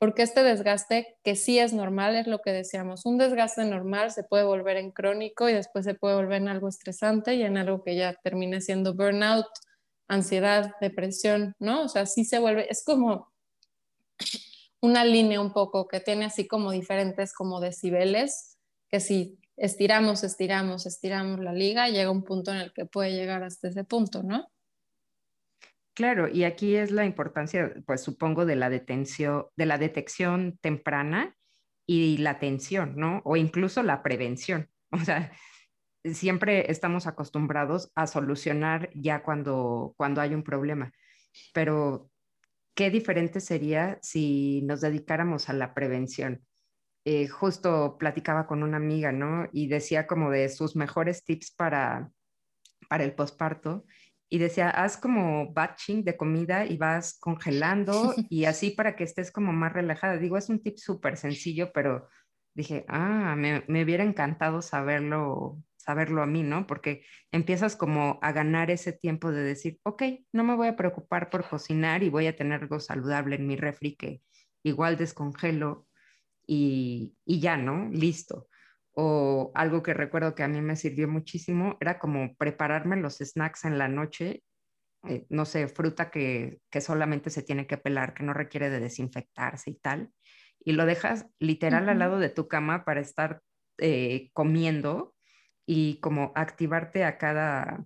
[0.02, 4.24] porque este desgaste que sí es normal, es lo que decíamos, un desgaste normal se
[4.24, 7.84] puede volver en crónico y después se puede volver en algo estresante y en algo
[7.84, 9.46] que ya termine siendo burnout,
[10.08, 11.84] ansiedad, depresión, ¿no?
[11.84, 13.32] O sea, sí se vuelve, es como
[14.82, 18.58] una línea un poco que tiene así como diferentes como decibeles,
[18.90, 23.44] que si estiramos, estiramos, estiramos la liga, llega un punto en el que puede llegar
[23.44, 24.48] hasta ese punto, ¿no?
[25.94, 31.36] Claro, y aquí es la importancia, pues supongo, de la detención, de la detección temprana
[31.86, 33.22] y la atención, ¿no?
[33.26, 34.70] O incluso la prevención.
[34.94, 35.32] O sea,
[36.04, 40.92] siempre estamos acostumbrados a solucionar ya cuando, cuando hay un problema,
[41.54, 42.12] pero
[42.76, 46.46] qué diferente sería si nos dedicáramos a la prevención.
[47.06, 49.48] Eh, justo platicaba con una amiga, ¿no?
[49.52, 52.12] Y decía como de sus mejores tips para,
[52.90, 53.86] para el posparto.
[54.32, 59.32] Y decía, haz como batching de comida y vas congelando y así para que estés
[59.32, 60.18] como más relajada.
[60.18, 62.08] Digo, es un tip súper sencillo, pero
[62.56, 66.68] dije, ah, me, me hubiera encantado saberlo saberlo a mí, ¿no?
[66.68, 71.30] Porque empiezas como a ganar ese tiempo de decir, ok, no me voy a preocupar
[71.30, 74.22] por cocinar y voy a tener algo saludable en mi refri que
[74.64, 75.88] igual descongelo
[76.46, 77.90] y, y ya, ¿no?
[77.90, 78.48] Listo.
[78.94, 83.66] O algo que recuerdo que a mí me sirvió muchísimo era como prepararme los snacks
[83.66, 84.44] en la noche,
[85.08, 88.80] eh, no sé, fruta que, que solamente se tiene que pelar, que no requiere de
[88.80, 90.12] desinfectarse y tal,
[90.64, 93.42] y lo dejas literal al lado de tu cama para estar
[93.78, 95.16] eh, comiendo
[95.66, 97.84] y como activarte a cada,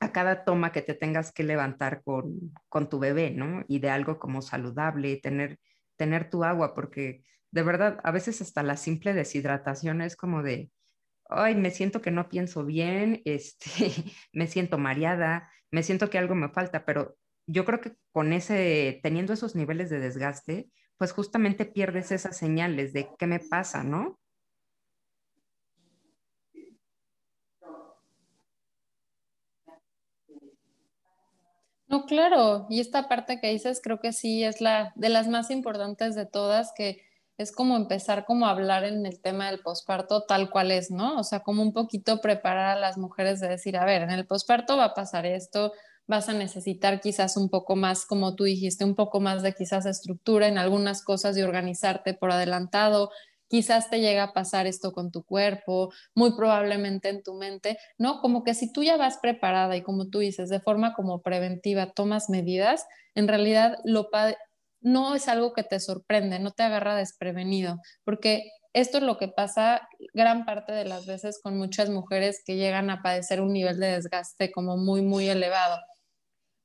[0.00, 3.64] a cada toma que te tengas que levantar con, con tu bebé, ¿no?
[3.68, 5.58] Y de algo como saludable, tener,
[5.96, 10.70] tener tu agua, porque de verdad, a veces hasta la simple deshidratación es como de,
[11.28, 13.92] ay, me siento que no pienso bien, este,
[14.32, 19.00] me siento mareada, me siento que algo me falta, pero yo creo que con ese,
[19.02, 24.18] teniendo esos niveles de desgaste, pues justamente pierdes esas señales de qué me pasa, ¿no?
[31.88, 35.50] No, claro, y esta parte que dices creo que sí es la de las más
[35.50, 37.02] importantes de todas, que
[37.42, 41.18] es como empezar como a hablar en el tema del posparto tal cual es, ¿no?
[41.18, 44.26] O sea, como un poquito preparar a las mujeres de decir, a ver, en el
[44.26, 45.72] posparto va a pasar esto,
[46.06, 49.86] vas a necesitar quizás un poco más, como tú dijiste, un poco más de quizás
[49.86, 53.10] estructura en algunas cosas y organizarte por adelantado,
[53.48, 58.20] quizás te llega a pasar esto con tu cuerpo, muy probablemente en tu mente, ¿no?
[58.20, 61.92] Como que si tú ya vas preparada y como tú dices, de forma como preventiva
[61.92, 64.08] tomas medidas, en realidad lo
[64.82, 69.28] no es algo que te sorprende, no te agarra desprevenido, porque esto es lo que
[69.28, 73.78] pasa gran parte de las veces con muchas mujeres que llegan a padecer un nivel
[73.78, 75.78] de desgaste como muy, muy elevado.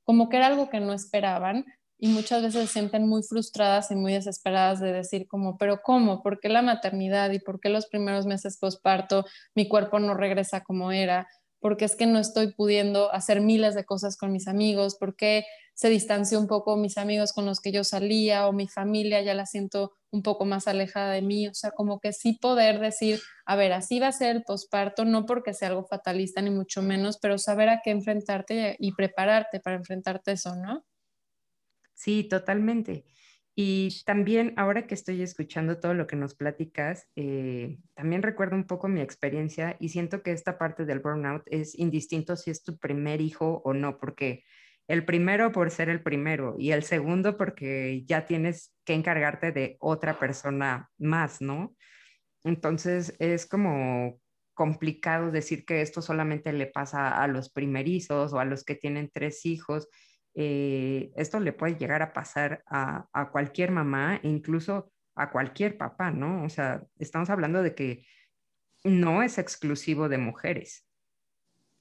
[0.04, 1.64] Como que era algo que no esperaban,
[2.00, 6.22] y muchas veces se sienten muy frustradas y muy desesperadas de decir como, pero ¿cómo?
[6.22, 9.24] ¿Por qué la maternidad y por qué los primeros meses postparto
[9.56, 11.26] mi cuerpo no regresa como era?
[11.60, 15.44] porque es que no estoy pudiendo hacer miles de cosas con mis amigos, porque
[15.78, 19.32] se distanció un poco mis amigos con los que yo salía o mi familia ya
[19.32, 23.20] la siento un poco más alejada de mí, o sea, como que sí poder decir,
[23.46, 26.82] a ver, así va a ser el posparto, no porque sea algo fatalista ni mucho
[26.82, 30.84] menos, pero saber a qué enfrentarte y prepararte para enfrentarte eso, ¿no?
[31.94, 33.04] Sí, totalmente.
[33.54, 38.66] Y también ahora que estoy escuchando todo lo que nos platicas, eh, también recuerdo un
[38.66, 42.78] poco mi experiencia y siento que esta parte del burnout es indistinto si es tu
[42.78, 44.42] primer hijo o no, porque
[44.88, 49.76] el primero por ser el primero y el segundo porque ya tienes que encargarte de
[49.80, 51.76] otra persona más, ¿no?
[52.44, 54.20] Entonces es como
[54.54, 59.10] complicado decir que esto solamente le pasa a los primerizos o a los que tienen
[59.12, 59.88] tres hijos
[60.40, 66.12] eh, esto le puede llegar a pasar a, cualquier mamá e incluso a cualquier papá,
[66.12, 66.44] ¿no?
[66.44, 68.06] O sea, estamos hablando de que
[68.84, 70.86] no es exclusivo de mujeres.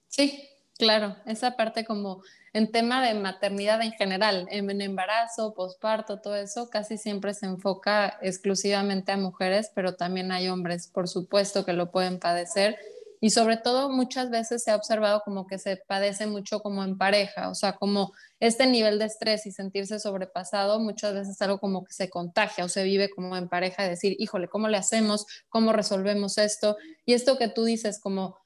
[0.08, 2.22] Sí, claro, esa parte como
[2.54, 8.18] en tema de maternidad en general, en embarazo, posparto, todo eso, casi siempre se enfoca
[8.22, 12.78] exclusivamente a mujeres, pero también hay hombres, por supuesto, que lo pueden padecer
[13.20, 16.98] y sobre todo muchas veces se ha observado como que se padece mucho como en
[16.98, 21.84] pareja, o sea, como este nivel de estrés y sentirse sobrepasado muchas veces algo como
[21.84, 25.26] que se contagia o se vive como en pareja de decir, híjole, ¿cómo le hacemos?
[25.50, 26.78] ¿Cómo resolvemos esto?
[27.06, 28.38] Y esto que tú dices como,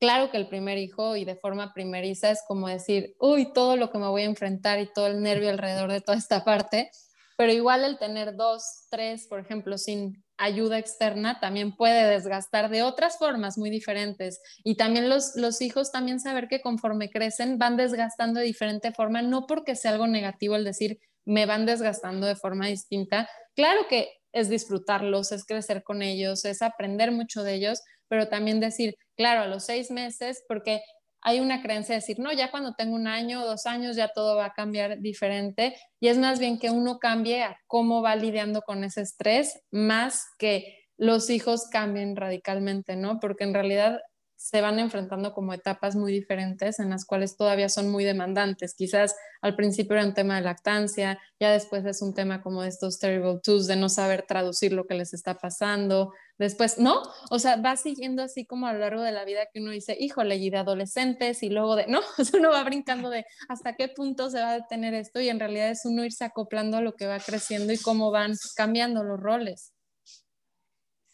[0.00, 3.90] claro que el primer hijo y de forma primeriza es como decir, uy, todo lo
[3.90, 6.90] que me voy a enfrentar y todo el nervio alrededor de toda esta parte,
[7.36, 12.82] pero igual el tener dos, tres, por ejemplo, sin ayuda externa también puede desgastar de
[12.82, 14.40] otras formas muy diferentes.
[14.64, 19.22] Y también los, los hijos también saber que conforme crecen van desgastando de diferente forma,
[19.22, 23.28] no porque sea algo negativo el decir me van desgastando de forma distinta.
[23.54, 28.60] Claro que es disfrutarlos, es crecer con ellos, es aprender mucho de ellos, pero también
[28.60, 30.80] decir, claro, a los seis meses, porque
[31.20, 34.08] hay una creencia de decir, no, ya cuando tengo un año o dos años ya
[34.08, 38.16] todo va a cambiar diferente y es más bien que uno cambie a cómo va
[38.16, 43.20] lidiando con ese estrés más que los hijos cambien radicalmente, ¿no?
[43.20, 44.00] Porque en realidad
[44.40, 48.74] se van enfrentando como etapas muy diferentes en las cuales todavía son muy demandantes.
[48.74, 52.70] Quizás al principio era un tema de lactancia, ya después es un tema como de
[52.70, 56.14] estos terrible twos, de no saber traducir lo que les está pasando.
[56.38, 57.02] Después, ¿no?
[57.30, 59.94] O sea, va siguiendo así como a lo largo de la vida que uno dice,
[60.00, 63.88] híjole, y de adolescentes y luego de, no, o uno va brincando de hasta qué
[63.88, 66.94] punto se va a detener esto y en realidad es uno irse acoplando a lo
[66.94, 69.74] que va creciendo y cómo van cambiando los roles.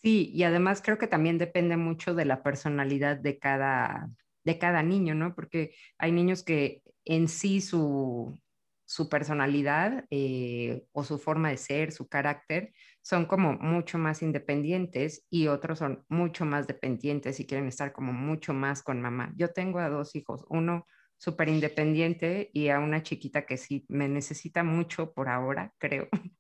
[0.06, 4.08] Sí, y además creo que también depende mucho de la personalidad de cada,
[4.44, 5.34] de cada niño, ¿no?
[5.34, 8.38] Porque hay niños que en sí su,
[8.84, 15.26] su personalidad eh, o su forma de ser, su carácter, son como mucho más independientes
[15.28, 19.32] y otros son mucho más dependientes y quieren estar como mucho más con mamá.
[19.36, 20.86] Yo tengo a dos hijos, uno
[21.18, 26.06] súper independiente y a una chiquita que sí me necesita mucho por ahora, creo.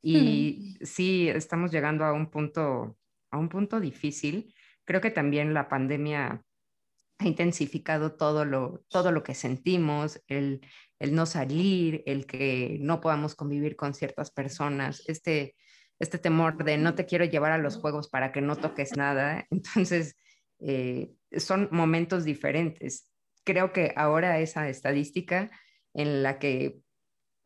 [0.00, 2.96] Y sí, estamos llegando a un punto
[3.30, 4.54] a un punto difícil.
[4.84, 6.42] Creo que también la pandemia
[7.18, 10.60] ha intensificado todo lo, todo lo que sentimos, el,
[10.98, 15.56] el no salir, el que no podamos convivir con ciertas personas, este,
[15.98, 19.46] este temor de no te quiero llevar a los juegos para que no toques nada.
[19.50, 20.16] Entonces,
[20.60, 23.10] eh, son momentos diferentes.
[23.44, 25.50] Creo que ahora esa estadística
[25.94, 26.78] en la que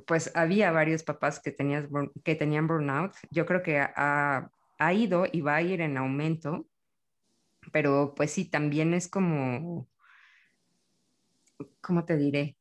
[0.07, 1.87] pues había varios papás que, tenías,
[2.25, 4.51] que tenían burnout, yo creo que ha,
[4.87, 6.66] ha ido y va a ir en aumento,
[7.73, 9.88] pero pues sí, también es como,
[11.81, 12.57] ¿cómo te diré?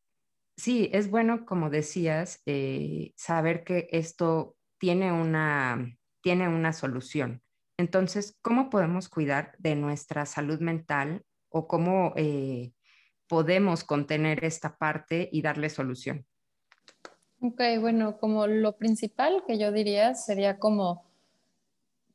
[0.58, 7.42] Sí, es bueno, como decías, eh, saber que esto tiene una, tiene una solución.
[7.78, 12.74] Entonces, ¿cómo podemos cuidar de nuestra salud mental o cómo eh,
[13.28, 16.28] podemos contener esta parte y darle solución?
[17.40, 21.11] Ok, bueno, como lo principal que yo diría sería como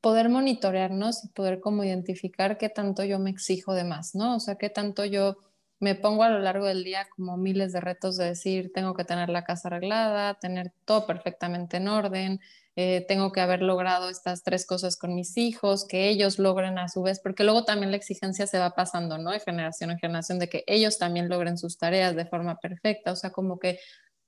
[0.07, 4.37] poder monitorearnos y poder como identificar qué tanto yo me exijo de más, ¿no?
[4.37, 5.37] O sea, qué tanto yo
[5.81, 9.03] me pongo a lo largo del día como miles de retos de decir, tengo que
[9.03, 12.40] tener la casa arreglada, tener todo perfectamente en orden,
[12.77, 16.88] eh, tengo que haber logrado estas tres cosas con mis hijos, que ellos logren a
[16.88, 19.33] su vez, porque luego también la exigencia se va pasando, ¿no?
[19.33, 23.16] De generación en generación, de que ellos también logren sus tareas de forma perfecta, o
[23.16, 23.81] sea, como que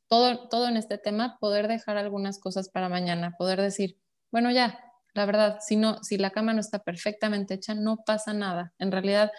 [0.09, 3.97] todo, todo en este tema, poder dejar algunas cosas para mañana, poder decir,
[4.33, 8.33] bueno, ya, la verdad, si, no, si la cama no está perfectamente hecha, no pasa
[8.35, 8.73] nada.
[8.79, 9.31] En realidad,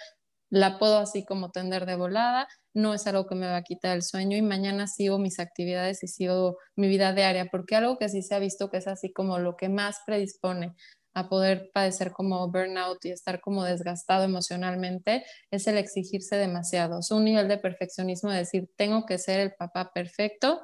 [0.49, 3.95] la puedo así como tender de volada, no es algo que me va a quitar
[3.95, 8.09] el sueño y mañana sigo mis actividades y sigo mi vida diaria, porque algo que
[8.09, 10.75] sí se ha visto que es así como lo que más predispone
[11.13, 16.99] a poder padecer como burnout y estar como desgastado emocionalmente es el exigirse demasiado.
[16.99, 20.61] Es un nivel de perfeccionismo de decir, tengo que ser el papá perfecto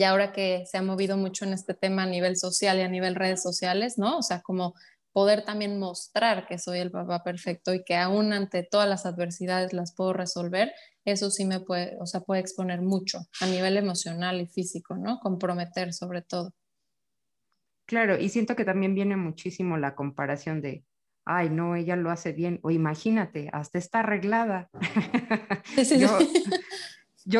[0.00, 2.88] y ahora que se ha movido mucho en este tema a nivel social y a
[2.88, 4.16] nivel redes sociales, ¿no?
[4.16, 4.74] O sea, como
[5.12, 9.74] poder también mostrar que soy el papá perfecto y que aún ante todas las adversidades
[9.74, 10.72] las puedo resolver,
[11.04, 15.20] eso sí me puede, o sea, puede exponer mucho a nivel emocional y físico, ¿no?
[15.20, 16.54] Comprometer sobre todo.
[17.84, 20.82] Claro, y siento que también viene muchísimo la comparación de,
[21.26, 24.70] ay, no, ella lo hace bien, o imagínate, hasta está arreglada.
[25.74, 26.08] Sí, sí, yo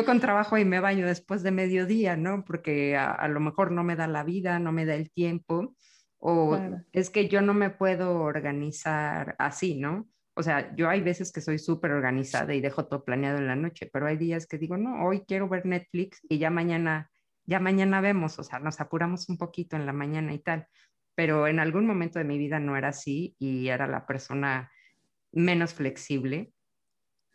[0.05, 2.43] con trabajo y me baño después de mediodía, ¿no?
[2.43, 5.75] Porque a, lo mejor no me da la vida, no me da el tiempo,
[6.17, 6.59] o
[6.91, 10.07] es que yo no me puedo organizar así, ¿no?
[10.33, 13.55] O sea, yo hay veces que soy súper organizada y dejo todo planeado en la
[13.55, 17.11] noche, pero hay días que digo, no, hoy quiero ver Netflix y ya mañana,
[17.45, 20.67] ya mañana vemos, o sea, nos apuramos un poquito en la mañana y tal,
[21.15, 24.71] pero en algún momento de mi vida no era así y era la persona
[25.31, 26.53] menos flexible.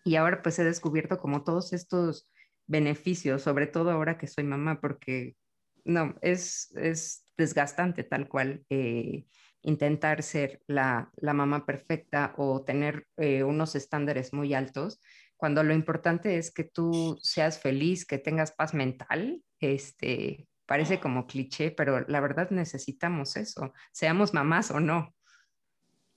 [0.04, 2.30] Y ahora pues he descubierto como todos estos
[2.66, 5.37] beneficios, sobre todo ahora que soy mamá, porque
[5.85, 9.27] no, es, es desgastante tal cual eh,
[9.62, 15.00] intentar ser la, la, mamá perfecta o tener eh, unos estándares muy altos,
[15.37, 21.27] cuando lo importante es que tú seas feliz, que tengas paz mental, este, parece como
[21.27, 25.14] cliché, pero la verdad necesitamos eso, seamos mamás o no.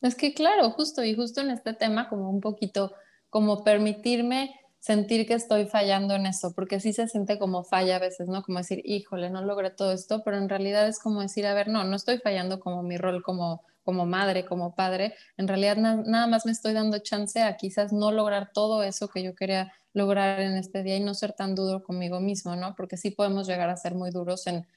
[0.02, 2.94] Es que claro, justo y justo en este tema como un poquito,
[3.30, 8.00] como permitirme sentir que estoy fallando en eso, porque sí se siente como falla a
[8.00, 8.44] veces, ¿no?
[8.44, 11.68] Como decir, híjole, no logré todo esto, pero en realidad es como decir, a ver,
[11.68, 16.28] no, no estoy fallando como mi rol como, como madre, como padre, en realidad nada
[16.28, 20.40] más me estoy dando chance a quizás no lograr todo eso que yo quería lograr
[20.40, 22.76] en este día y no ser tan duro conmigo mismo, ¿no?
[22.76, 24.68] Porque sí podemos llegar a ser muy duros en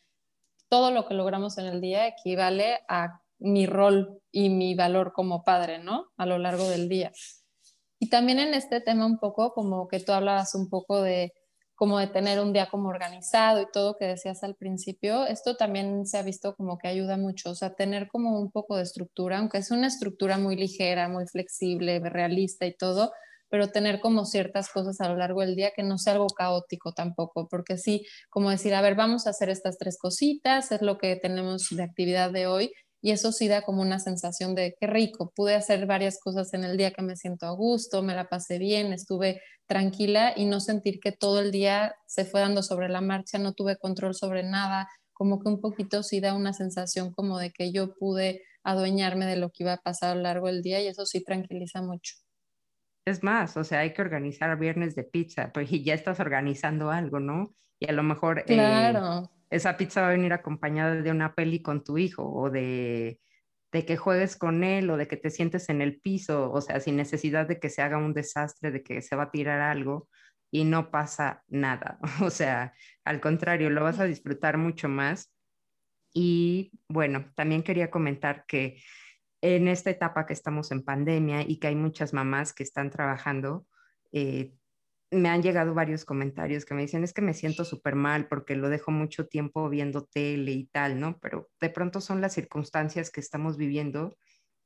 [0.68, 5.44] todo lo que logramos en el día equivale a mi rol y mi valor como
[5.44, 6.06] padre, ¿no?
[6.16, 7.12] A lo largo del día.
[8.02, 11.32] Y también en este tema un poco, como que tú hablabas un poco de
[11.76, 16.04] como de tener un día como organizado y todo que decías al principio, esto también
[16.04, 19.38] se ha visto como que ayuda mucho, o sea, tener como un poco de estructura,
[19.38, 23.12] aunque es una estructura muy ligera, muy flexible, realista y todo,
[23.48, 26.92] pero tener como ciertas cosas a lo largo del día que no sea algo caótico
[26.94, 30.98] tampoco, porque sí, como decir, a ver, vamos a hacer estas tres cositas, es lo
[30.98, 32.72] que tenemos de actividad de hoy,
[33.02, 36.62] y eso sí da como una sensación de qué rico, pude hacer varias cosas en
[36.62, 40.60] el día que me siento a gusto, me la pasé bien, estuve tranquila y no
[40.60, 44.44] sentir que todo el día se fue dando sobre la marcha, no tuve control sobre
[44.44, 49.26] nada, como que un poquito sí da una sensación como de que yo pude adueñarme
[49.26, 51.82] de lo que iba a pasar a lo largo del día y eso sí tranquiliza
[51.82, 52.14] mucho.
[53.04, 57.18] Es más, o sea, hay que organizar viernes de pizza, pues ya estás organizando algo,
[57.18, 57.56] ¿no?
[57.80, 61.60] Y a lo mejor eh, claro esa pizza va a venir acompañada de una peli
[61.60, 63.20] con tu hijo o de,
[63.70, 66.96] que juegues con él o de que te sientes en el piso, o sea, sin
[66.96, 70.08] necesidad de que se haga un desastre, de que se va a tirar algo
[70.50, 71.98] y no pasa nada.
[72.22, 72.72] O sea,
[73.04, 75.30] al contrario, lo vas a disfrutar mucho más.
[76.14, 78.82] Y bueno, también quería comentar que
[79.42, 83.66] en esta etapa que estamos en pandemia y que hay muchas mamás que están trabajando,
[84.12, 84.54] eh,
[85.12, 88.56] me han llegado varios comentarios que me dicen, es que me siento súper mal porque
[88.56, 91.18] lo dejo mucho tiempo viendo tele y tal, ¿no?
[91.20, 94.16] Pero de pronto son las circunstancias que estamos viviendo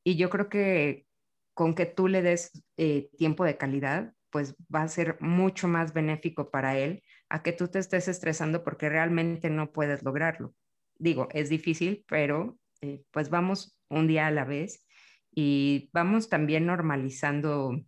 [0.05, 1.07] y yo creo que
[1.53, 5.92] con que tú le des eh, tiempo de calidad, pues va a ser mucho más
[5.92, 10.55] benéfico para él a que tú te estés estresando porque realmente no puedes lograrlo.
[10.99, 14.86] Digo, es difícil, pero eh, pues vamos un día a la vez
[15.34, 17.80] y vamos también normalizando,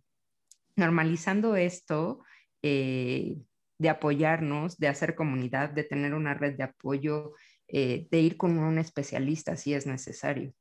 [0.75, 2.23] normalizando esto
[2.61, 3.37] eh,
[3.77, 7.33] de apoyarnos, de hacer comunidad, de tener una red de apoyo,
[7.67, 10.53] eh, de ir con un especialista si es necesario.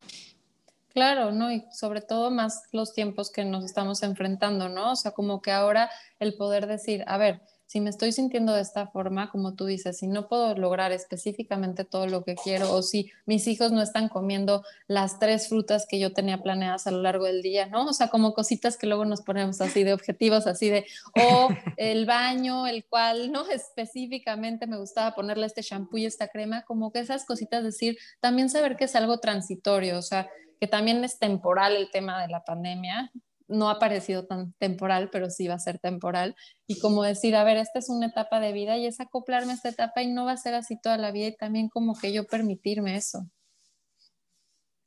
[0.88, 1.52] Claro, ¿no?
[1.52, 4.92] Y sobre todo más los tiempos que nos estamos enfrentando, ¿no?
[4.92, 8.62] O sea, como que ahora el poder decir, a ver, si me estoy sintiendo de
[8.62, 12.80] esta forma, como tú dices, si no puedo lograr específicamente todo lo que quiero o
[12.80, 17.02] si mis hijos no están comiendo las tres frutas que yo tenía planeadas a lo
[17.02, 17.84] largo del día, ¿no?
[17.84, 22.06] O sea, como cositas que luego nos ponemos así de objetivos, así de, o el
[22.06, 23.46] baño, el cual, ¿no?
[23.50, 28.48] Específicamente me gustaba ponerle este shampoo y esta crema, como que esas cositas, decir, también
[28.48, 32.44] saber que es algo transitorio, o sea, que también es temporal el tema de la
[32.44, 33.12] pandemia,
[33.48, 36.36] no ha parecido tan temporal, pero sí va a ser temporal.
[36.66, 39.54] Y como decir, a ver, esta es una etapa de vida y es acoplarme a
[39.56, 42.12] esta etapa y no va a ser así toda la vida y también como que
[42.12, 43.26] yo permitirme eso.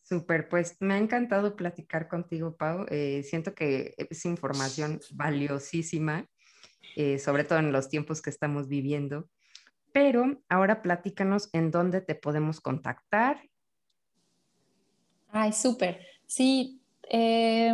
[0.04, 2.86] Súper, pues me ha encantado platicar contigo, Pau.
[2.90, 6.28] Eh, siento que es información valiosísima,
[6.98, 9.30] eh, sobre todo en los tiempos que estamos viviendo.
[9.94, 13.42] Pero ahora platícanos en dónde te podemos contactar.
[15.30, 16.06] Ay, súper.
[16.28, 17.74] Sí, eh,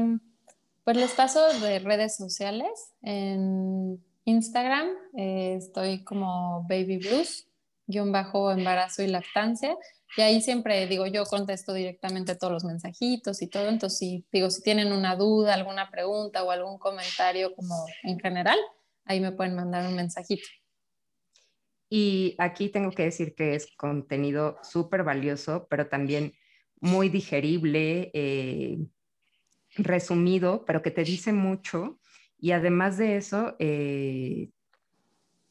[0.88, 2.94] pues les paso de redes sociales.
[3.02, 7.46] En Instagram eh, estoy como Baby Blues,
[7.88, 9.76] guion bajo embarazo y lactancia.
[10.16, 13.68] Y ahí siempre digo, yo contesto directamente todos los mensajitos y todo.
[13.68, 18.58] Entonces, si, digo, si tienen una duda, alguna pregunta o algún comentario como en general,
[19.04, 20.48] ahí me pueden mandar un mensajito.
[21.90, 26.32] Y aquí tengo que decir que es contenido súper valioso, pero también
[26.80, 28.10] muy digerible.
[28.14, 28.78] Eh,
[29.78, 32.00] resumido, pero que te dice mucho
[32.40, 34.50] y además de eso, eh,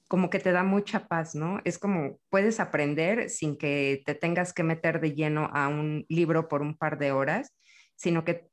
[0.08, 1.60] como que te da mucha paz, ¿no?
[1.64, 6.48] Es como puedes aprender sin que te tengas que meter de lleno a un libro
[6.48, 7.56] por un par de horas,
[7.96, 8.48] sino que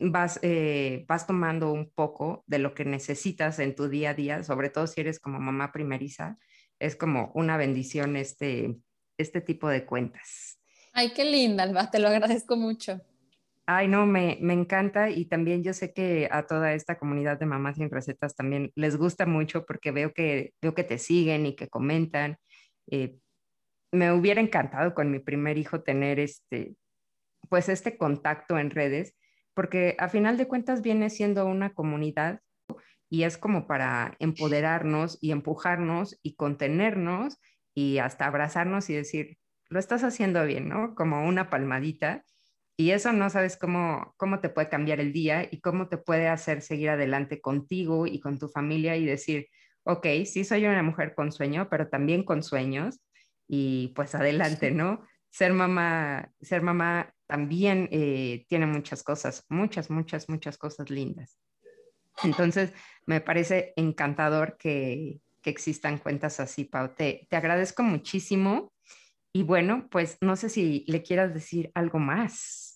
[0.00, 4.42] vas, eh, vas tomando un poco de lo que necesitas en tu día a día,
[4.42, 6.38] sobre todo si eres como mamá primeriza,
[6.78, 8.76] es como una bendición este,
[9.16, 10.58] este tipo de cuentas.
[10.92, 13.00] Ay, qué linda, Alba, te lo agradezco mucho.
[13.72, 17.76] Ay, no, me, encanta y también yo sé que a toda esta comunidad de mamás
[17.76, 21.68] sin recetas también les gusta mucho porque veo que, veo que te siguen y que
[21.68, 22.36] comentan.
[22.90, 23.16] Eh,
[23.92, 26.74] me hubiera encantado con mi primer hijo tener este,
[27.48, 29.14] pues este contacto en redes,
[29.54, 32.40] porque a final de cuentas viene siendo una comunidad
[33.08, 37.38] y es como para empoderarnos y empujarnos y contenernos
[37.72, 40.96] y hasta abrazarnos y decir, lo estás haciendo bien, ¿no?
[40.96, 42.24] Como una palmadita
[42.80, 46.28] Y eso no sabes cómo, cómo te puede cambiar el día y cómo te puede
[46.28, 49.48] hacer seguir adelante contigo y con tu familia y decir,
[49.82, 52.98] ok, sí soy una mujer con sueño, pero también con sueños
[53.46, 55.06] y pues adelante, ¿no?
[55.28, 61.38] Ser mamá, ser mamá también eh, tiene muchas cosas, muchas, muchas, muchas cosas lindas.
[62.24, 62.72] Entonces,
[63.04, 66.94] me parece encantador que, que existan cuentas así, Pau.
[66.94, 68.72] Te, te agradezco muchísimo.
[69.34, 72.69] Y bueno, pues no sé si le quieras decir algo más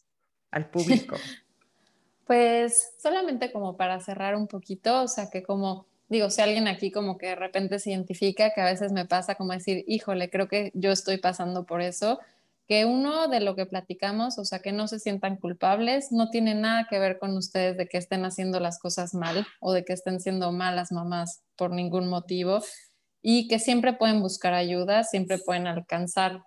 [0.54, 1.16] al público.
[2.26, 6.90] pues solamente como para cerrar un poquito, o sea que como digo, si alguien aquí
[6.90, 10.48] como que de repente se identifica, que a veces me pasa como decir, híjole, creo
[10.48, 12.20] que yo estoy pasando por eso,
[12.68, 16.54] que uno de lo que platicamos, o sea, que no se sientan culpables, no tiene
[16.54, 19.92] nada que ver con ustedes de que estén haciendo las cosas mal o de que
[19.92, 22.62] estén siendo malas mamás por ningún motivo
[23.20, 26.42] y que siempre pueden buscar ayuda, siempre pueden alcanzar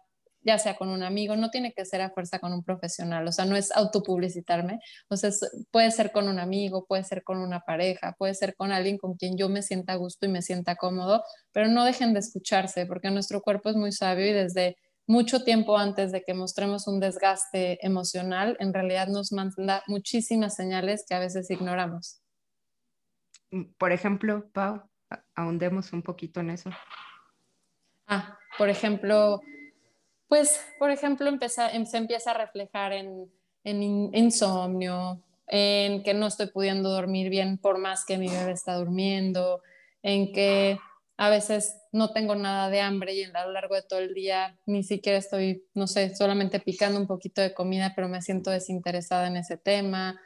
[0.48, 3.32] ya sea con un amigo, no tiene que ser a fuerza con un profesional, o
[3.34, 4.80] sea, no es autopublicitarme,
[5.10, 5.30] o sea,
[5.72, 9.16] puede ser con un amigo, puede ser con una pareja, puede ser con alguien con
[9.16, 11.22] quien yo me sienta a gusto y me sienta cómodo,
[11.52, 15.78] pero no dejen de escucharse, porque nuestro cuerpo es muy sabio y desde mucho tiempo
[15.78, 21.20] antes de que mostremos un desgaste emocional, en realidad nos manda muchísimas señales que a
[21.20, 22.22] veces ignoramos.
[23.52, 24.90] Mm, por ejemplo, Pau,
[25.36, 26.70] ahondemos un poquito en eso.
[28.08, 29.42] Ah, por ejemplo,
[30.28, 33.32] pues, por ejemplo, em, se empieza a reflejar en,
[33.64, 39.62] insomnio, en que no estoy pudiendo dormir bien por más que mi bebé está durmiendo,
[40.04, 40.80] en que
[41.18, 44.58] a veces no tengo nada de hambre y a lo largo de todo el día
[44.66, 49.28] ni siquiera estoy, no sé, solamente picando un poquito de comida, pero me siento desinteresada
[49.28, 50.20] en ese tema,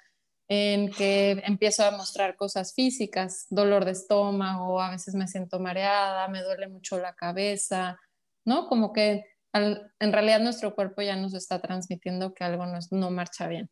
[0.47, 6.27] en que empiezo a mostrar cosas físicas, dolor de estómago, a veces me siento mareada,
[6.27, 7.97] me duele mucho la cabeza,
[8.43, 8.67] ¿no?
[8.67, 9.23] Como que
[9.53, 13.69] en realidad nuestro cuerpo ya nos está transmitiendo que algo no, marcha bien.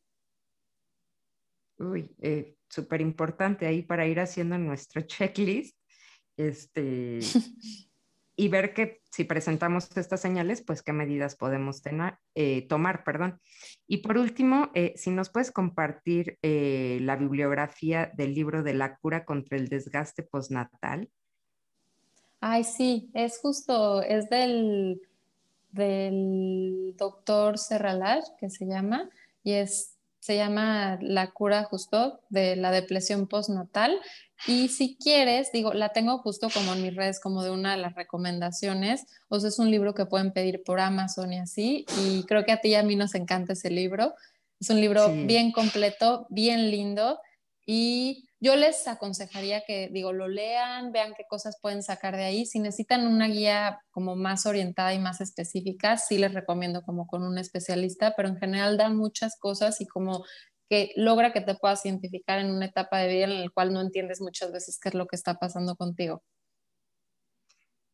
[1.77, 5.77] Uy, eh, súper importante ahí para ir haciendo nuestro checklist
[6.35, 7.19] este,
[8.35, 13.03] y ver que si presentamos estas señales, pues qué medidas podemos tener, eh, tomar.
[13.05, 13.39] Perdón.
[13.87, 19.23] Y por último, eh, si nos puedes compartir la bibliografía del libro de la cura
[19.23, 21.09] contra el desgaste postnatal.
[22.41, 25.01] Ay, sí, es justo, es del
[25.71, 29.09] del doctor Serralar, que se llama,
[29.43, 33.99] y es, se llama La cura justo de la depresión postnatal.
[34.47, 37.77] Y si quieres, digo, la tengo justo como en mis redes, como de una de
[37.77, 39.05] las recomendaciones.
[39.27, 41.85] O sea, es un libro que pueden pedir por Amazon y así.
[42.01, 44.13] Y creo que a ti y a mí nos encanta ese libro.
[44.59, 47.19] Es un libro bien completo, bien lindo.
[47.65, 52.45] Y yo les aconsejaría que, digo, lo lean, vean qué cosas pueden sacar de ahí.
[52.45, 57.23] Si necesitan una guía como más orientada y más específica, sí les recomiendo como con
[57.23, 60.23] un especialista, pero en general dan muchas cosas y como
[60.69, 63.81] que logra que te puedas identificar en una etapa de vida en la cual no
[63.81, 66.23] entiendes muchas veces qué es lo que está pasando contigo.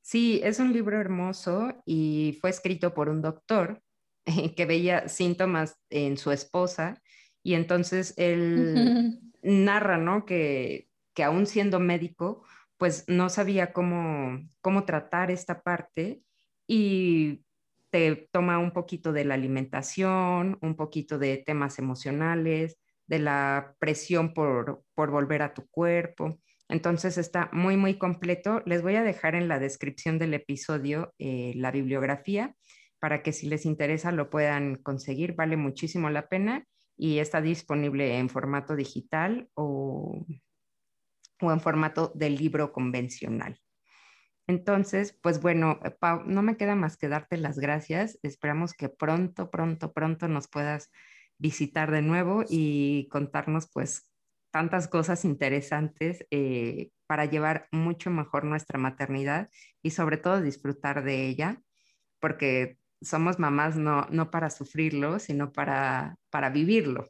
[0.02, 3.82] Sí, es un libro hermoso y fue escrito por un doctor
[4.56, 7.02] que veía síntomas en su esposa
[7.42, 10.26] y entonces él narra, ¿no?
[10.26, 12.44] Que, que aún siendo médico,
[12.78, 16.22] pues no sabía cómo, cómo tratar esta parte
[16.68, 17.46] y
[17.90, 22.78] te toma un poquito de la alimentación, un poquito de temas emocionales,
[23.08, 26.40] de la presión por, por volver a tu cuerpo.
[26.68, 28.62] Entonces está muy, muy completo.
[28.66, 32.56] Les voy a dejar en la descripción del episodio eh, la bibliografía
[33.00, 35.36] para que si les interesa lo puedan conseguir.
[35.36, 36.66] Vale muchísimo la pena
[36.98, 40.26] y está disponible en formato digital o,
[41.42, 43.60] o en formato de libro convencional.
[44.48, 48.20] Entonces, pues bueno, Pau, no me queda más que darte las gracias.
[48.22, 50.92] Esperamos que pronto, pronto, pronto nos puedas
[51.38, 54.12] visitar de nuevo y contarnos pues
[54.52, 59.50] tantas cosas interesantes eh, para llevar mucho mejor nuestra maternidad
[59.82, 61.62] y sobre todo disfrutar de ella,
[62.20, 67.08] porque somos mamás no, no para sufrirlo, sino para, para vivirlo,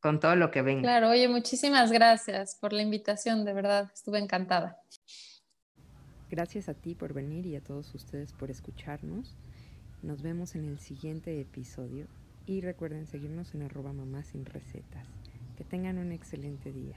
[0.00, 0.82] con todo lo que venga.
[0.82, 4.80] Claro, oye, muchísimas gracias por la invitación, de verdad, estuve encantada.
[6.30, 9.36] Gracias a ti por venir y a todos ustedes por escucharnos.
[10.02, 12.06] Nos vemos en el siguiente episodio
[12.46, 15.06] y recuerden seguirnos en arroba mamá sin recetas.
[15.56, 16.96] Que tengan un excelente día.